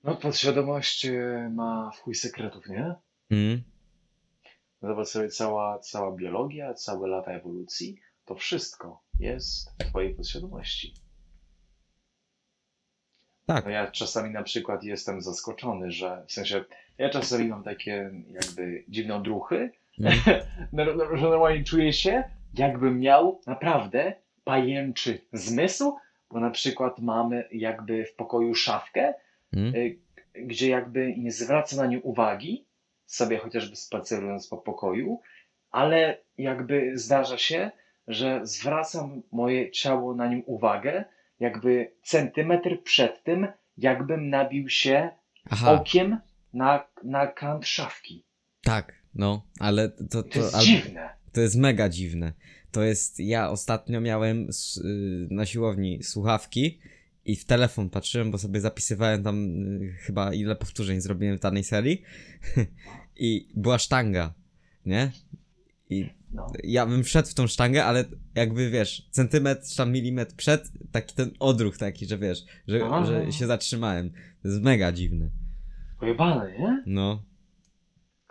[0.05, 2.95] No, podświadomość e, ma w chuj sekretów, nie?
[3.31, 3.63] Mm.
[4.83, 10.95] Zobacz sobie, cała, cała biologia, całe lata ewolucji, to wszystko jest w twojej podświadomości.
[13.47, 13.65] Tak.
[13.65, 16.65] No ja czasami na przykład jestem zaskoczony, że w sensie
[16.99, 20.13] ja czasami mam takie jakby dziwne odruchy, Mm.
[20.73, 22.25] no, no, że normalnie czuję się
[22.55, 25.97] jakbym miał naprawdę pajęczy zmysł,
[26.31, 29.15] bo na przykład mamy jakby w pokoju szafkę,
[29.57, 29.75] Mm.
[29.75, 29.99] y,
[30.35, 32.67] gdzie jakby nie zwraca na nią uwagi,
[33.07, 35.21] sobie chociażby spacerując po pokoju,
[35.71, 37.71] ale jakby zdarza się,
[38.09, 41.05] że zwracam moje ciało na nią uwagę,
[41.41, 43.47] jakby centymetr przed tym,
[43.79, 45.11] jakbym nabił się
[45.51, 46.19] Aha, okiem
[46.53, 48.25] na, na kant szafki.
[48.63, 51.11] tak, no, ale to, to, To jest dziwne.
[51.33, 52.33] to jest mega dziwne.
[52.71, 56.81] To jest, ja ostatnio miałem y, na siłowni słuchawki
[57.25, 59.45] i w telefon patrzyłem, bo sobie zapisywałem tam
[59.83, 62.03] y, chyba ile powtórzeń zrobiłem w danej serii
[63.17, 64.35] i była sztanga,
[64.87, 65.13] nie?
[65.91, 66.47] I No.
[66.65, 68.05] ja bym wszedł w tą sztangę, ale
[68.35, 73.05] jakby wiesz, centymetr czy tam milimetr przed, taki ten odruch taki, że wiesz, że, Aha.
[73.05, 74.11] że się zatrzymałem.
[74.43, 75.31] To jest mega dziwne.
[76.01, 76.83] Pojebane, nie?
[76.87, 77.23] No.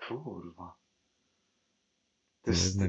[0.08, 0.78] Kurwa.
[2.42, 2.80] To To jest.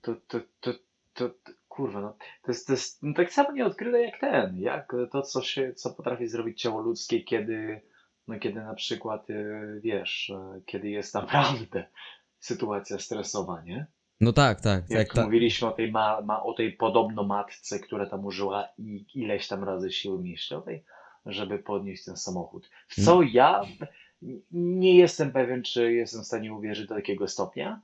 [0.00, 0.72] To, to, to,
[1.14, 1.34] to, to,
[1.78, 2.16] kurwa, no.
[2.42, 4.58] To jest, to jest no, tak samo nieodkryte jak ten.
[4.60, 7.80] Jak to, co się, co potrafi zrobić ciało ludzkie, kiedy,
[8.28, 9.34] no, kiedy na przykład, e,
[9.80, 11.84] wiesz, e, kiedy jest naprawdę
[12.48, 13.86] sytuacja stresowa, nie?
[14.20, 14.90] No tak, tak.
[14.90, 15.24] Jak Jak ta...
[15.24, 19.64] mówiliśmy o tej, ma, ma, o tej podobno matce, która tam użyła i ileś tam
[19.64, 20.84] razy siły mięśniowej,
[21.26, 22.70] żeby podnieść ten samochód.
[22.88, 23.62] W co ja
[24.52, 27.80] nie jestem pewien, czy jestem w stanie uwierzyć do takiego stopnia,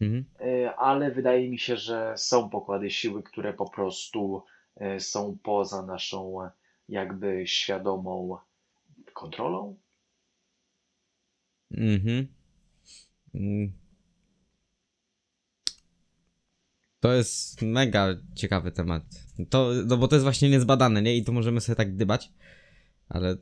[0.00, 0.24] Mhm.
[0.40, 4.42] e, ale wydaje mi się, że są pokłady siły, które po prostu
[4.76, 6.50] e, są poza naszą e,
[6.88, 8.38] jakby świadomą
[9.12, 9.76] kontrolą.
[11.70, 12.26] Mhm.
[13.34, 13.72] Mm.
[17.00, 19.02] To jest mega ciekawy temat.
[19.50, 21.16] To, no bo to jest właśnie niezbadane, nie?
[21.16, 22.32] I to możemy sobie tak dybać,
[23.08, 23.36] ale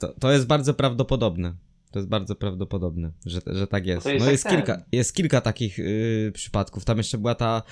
[0.00, 1.54] to, to jest bardzo prawdopodobne.
[1.96, 4.06] To jest bardzo prawdopodobne, że, że tak jest.
[4.06, 4.56] jest no jak jest ten.
[4.56, 6.84] kilka, jest kilka takich y, przypadków.
[6.84, 7.62] Tam jeszcze była ta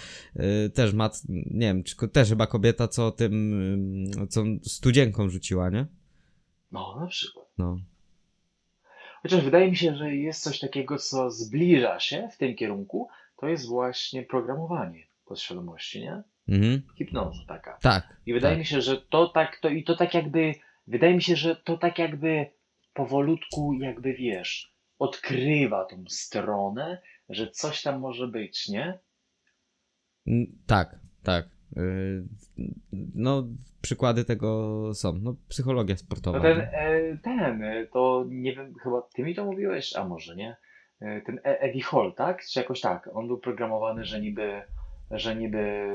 [0.66, 5.70] y, też mat, nie wiem, czy też chyba kobieta, co tym, y, co studzienką rzuciła,
[5.70, 5.86] nie?
[6.72, 7.46] No, na przykład.
[7.58, 7.76] No.
[9.22, 13.08] Chociaż wydaje mi się, że jest coś takiego, co zbliża się w tym kierunku,
[13.40, 16.22] to jest właśnie programowanie podświadomości, nie?
[16.48, 16.82] Mhm.
[16.98, 17.78] Hipnoza taka.
[17.82, 18.16] Tak.
[18.26, 18.58] I wydaje tak.
[18.58, 20.54] mi się, że to tak, to i to tak jakby,
[20.86, 22.46] wydaje mi się, że to tak jakby
[22.94, 28.98] powolutku, jakby wiesz, odkrywa tą stronę, że coś tam może być, nie?
[30.66, 31.48] Tak, tak.
[31.76, 32.28] Yy,
[33.14, 33.44] No,
[33.80, 35.12] przykłady tego są.
[35.22, 36.38] No, psychologia sportowa.
[36.38, 40.36] No ten, e, ten, e, to nie wiem, chyba ty mi to mówiłeś, a może
[40.36, 40.56] nie?
[41.00, 42.44] E, Ten Eddie Hall, tak?
[42.44, 43.10] Czy jakoś tak?
[43.12, 44.62] On był programowany, że niby,
[45.10, 45.86] że niby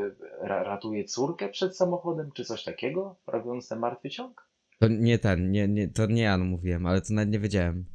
[0.42, 4.49] ra ratuje córkę przed samochodem, czy coś takiego, robiąc ten martwy ciąg?
[4.80, 7.86] To nie ten, nie, nie, to nie ja mówiłem, ale to nawet nie wiedziałem.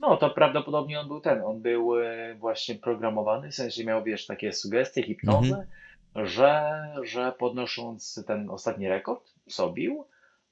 [0.00, 1.40] No, to prawdopodobnie on był ten.
[1.42, 5.66] On był e, właśnie programowany, w sensie miał, wiesz, takie sugestie, hipnozę,
[6.16, 6.72] że,
[7.04, 10.04] że podnosząc ten ostatni rekord, co bił,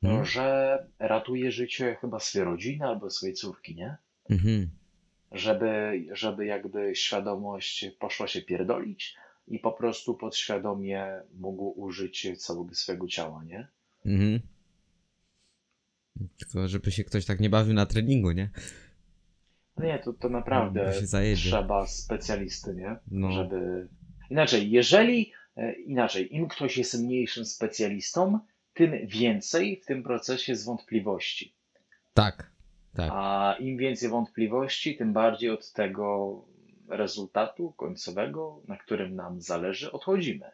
[0.02, 0.24] Mhm.
[0.24, 3.96] że ratuje życie chyba swojej rodziny albo swojej córki, nie?
[4.30, 4.70] Mhm.
[5.32, 9.16] Żeby, żeby jakby świadomość poszła się pierdolić
[9.48, 11.06] i po prostu podświadomie
[11.38, 13.68] mógł użyć całego swojego ciała, nie?
[14.06, 14.40] Mhm.
[16.40, 18.50] Tylko żeby się ktoś tak nie bawił na treningu, nie?
[19.76, 21.50] No nie, to, to naprawdę zajedzie.
[21.50, 22.96] trzeba specjalisty, nie?
[23.10, 23.32] No.
[23.32, 23.88] Żeby.
[24.30, 28.38] Inaczej, jeżeli e, inaczej, im ktoś jest mniejszym specjalistą,
[28.74, 31.54] tym więcej w tym procesie jest wątpliwości.
[32.14, 32.50] Tak,
[32.96, 33.10] tak.
[33.12, 36.34] A im więcej wątpliwości, tym bardziej od tego
[36.88, 40.50] rezultatu końcowego, na którym nam zależy, odchodzimy.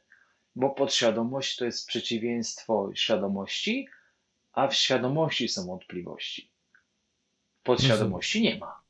[0.57, 3.89] Bo podświadomość to jest przeciwieństwo świadomości,
[4.57, 6.50] a w świadomości są wątpliwości.
[7.62, 8.80] Podświadomości nie ma.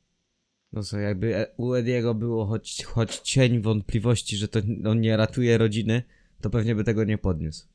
[0.73, 4.59] No co, jakby u Ediego było choć, choć cień wątpliwości, że to
[4.89, 6.03] on nie ratuje rodziny,
[6.41, 7.67] to pewnie by tego nie podniósł.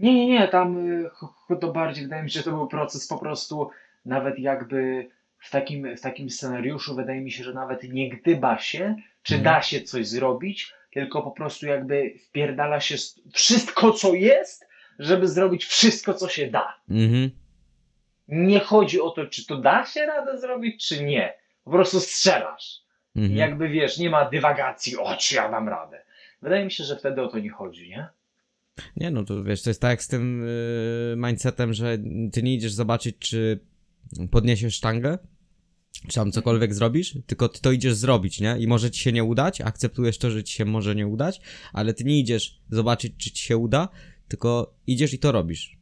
[0.00, 0.88] Nie, nie, nie, tam
[1.50, 3.70] y, to bardziej wydaje mi się, że to był proces po prostu
[4.04, 5.08] nawet jakby
[5.38, 9.44] w takim, w takim scenariuszu wydaje mi się, że nawet nie gdyba się, czy Mhm.
[9.54, 12.94] da się coś zrobić, tylko po prostu jakby wpierdala się
[13.32, 14.66] wszystko, co jest,
[14.98, 16.80] żeby zrobić wszystko, co się da.
[16.90, 17.30] Mhm.
[18.28, 21.34] Nie chodzi o to, czy to da się radę zrobić, czy nie.
[21.64, 22.80] Po prostu strzelasz.
[23.16, 23.36] mhm.
[23.36, 26.02] Jakby wiesz, nie ma dywagacji, o, czy ja dam radę.
[26.42, 28.08] Wydaje mi się, że wtedy o to nie chodzi, nie?
[28.96, 30.46] Nie no, to wiesz, to jest tak jak z tym
[31.10, 31.98] yy, mindsetem, że
[32.32, 33.60] ty nie idziesz zobaczyć, czy
[34.30, 35.18] podniesiesz sztangę,
[36.08, 38.56] czy tam cokolwiek zrobisz, tylko ty to idziesz zrobić, nie?
[38.58, 41.40] I może ci się nie udać, akceptujesz to, że ci się może nie udać,
[41.72, 43.88] ale ty nie idziesz zobaczyć, czy ci się uda,
[44.28, 45.78] tylko idziesz i to robisz.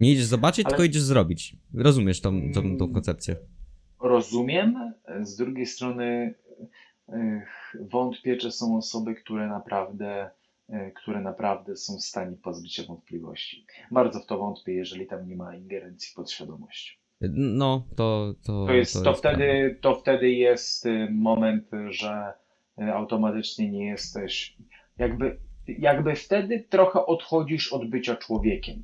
[0.00, 1.56] Nie idziesz zobaczyć, Ale- tylko idziesz zrobić.
[1.74, 3.36] Rozumiesz tą, tą, tą koncepcję.
[4.00, 4.94] rozumiem.
[5.22, 6.34] Z drugiej strony
[7.80, 10.30] wątpię, czy są osoby, które naprawdę,
[10.96, 13.66] które naprawdę są w stanie pozbyć się wątpliwości.
[13.90, 16.98] Bardzo w to wątpię, jeżeli tam nie ma ingerencji podświadomości.
[17.34, 18.34] No, to...
[18.46, 19.18] To, To, jest, to, prawda.
[19.18, 22.32] wtedy, to wtedy jest y, moment, że
[22.80, 24.56] y, automatycznie nie jesteś.
[24.98, 25.38] Jakby,
[25.68, 28.82] jakby wtedy trochę odchodzisz od bycia człowiekiem.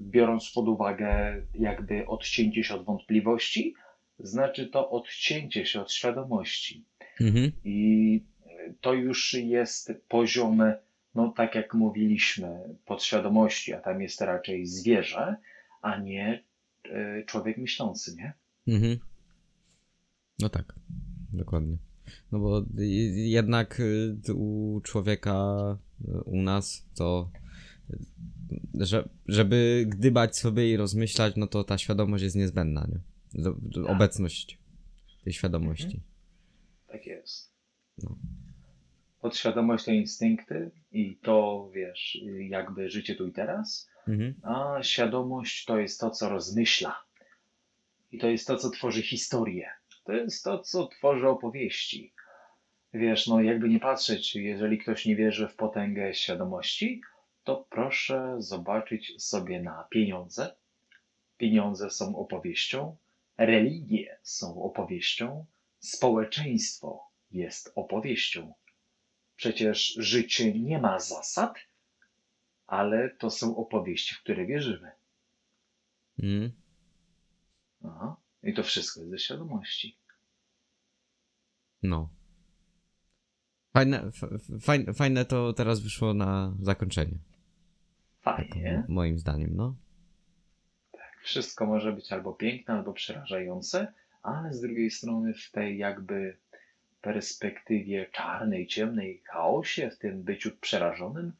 [0.00, 3.74] Biorąc pod uwagę, jakby odcięcie się od wątpliwości,
[4.18, 6.84] znaczy to odcięcie się od świadomości.
[7.20, 7.52] Mhm.
[7.64, 8.24] I
[8.80, 10.62] to już jest poziom,
[11.14, 15.36] no tak jak mówiliśmy, podświadomości, a tam jest raczej zwierzę,
[15.82, 16.44] a nie
[16.86, 18.32] y, człowiek myślący, nie?
[18.74, 18.98] Mhm.
[20.38, 20.74] No tak,
[21.32, 21.76] dokładnie.
[22.32, 22.64] No bo
[23.26, 25.78] jednak y, u człowieka,
[26.24, 27.30] u nas, to
[28.80, 33.00] że, żeby gdybać sobie i rozmyślać, no to ta świadomość jest niezbędna, nie?
[33.42, 33.92] Do, do, Tak.
[33.96, 34.58] obecność
[35.24, 36.02] tej świadomości.
[36.88, 37.52] Tak jest.
[38.02, 38.16] No.
[39.20, 44.34] Podświadomość to instynkty i to, wiesz, jakby życie tu i teraz, Mhm.
[44.42, 46.96] a świadomość to jest to, co rozmyśla.
[48.12, 49.68] I to jest to, co tworzy historię.
[50.04, 52.12] To jest to, co tworzy opowieści.
[52.94, 57.00] Wiesz, no jakby nie patrzeć, jeżeli ktoś nie wierzy w potęgę świadomości,
[57.44, 60.56] to proszę zobaczyć sobie na pieniądze.
[61.36, 62.96] Pieniądze są opowieścią,
[63.38, 65.46] religie są opowieścią,
[65.78, 68.54] społeczeństwo jest opowieścią.
[69.36, 71.54] Przecież życie nie ma zasad,
[72.66, 74.92] ale to są opowieści, w które wierzymy.
[76.18, 76.52] Mhm.
[77.84, 78.16] Aha.
[78.42, 79.96] I to wszystko jest ze świadomości.
[81.82, 82.10] No.
[83.72, 84.10] Fajne,
[84.60, 87.18] fajne, fajne to teraz wyszło na zakończenie.
[88.24, 88.84] Tak, Fajnie.
[88.88, 89.74] moim zdaniem, no.
[91.22, 93.92] Wszystko może być albo piękne, albo przerażające,
[94.22, 96.36] ale z drugiej strony w tej jakby
[97.00, 101.32] perspektywie czarnej, ciemnej, chaosie, w tym byciu przerażonym,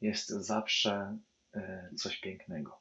[0.00, 1.18] jest zawsze
[1.54, 2.79] e, coś pięknego.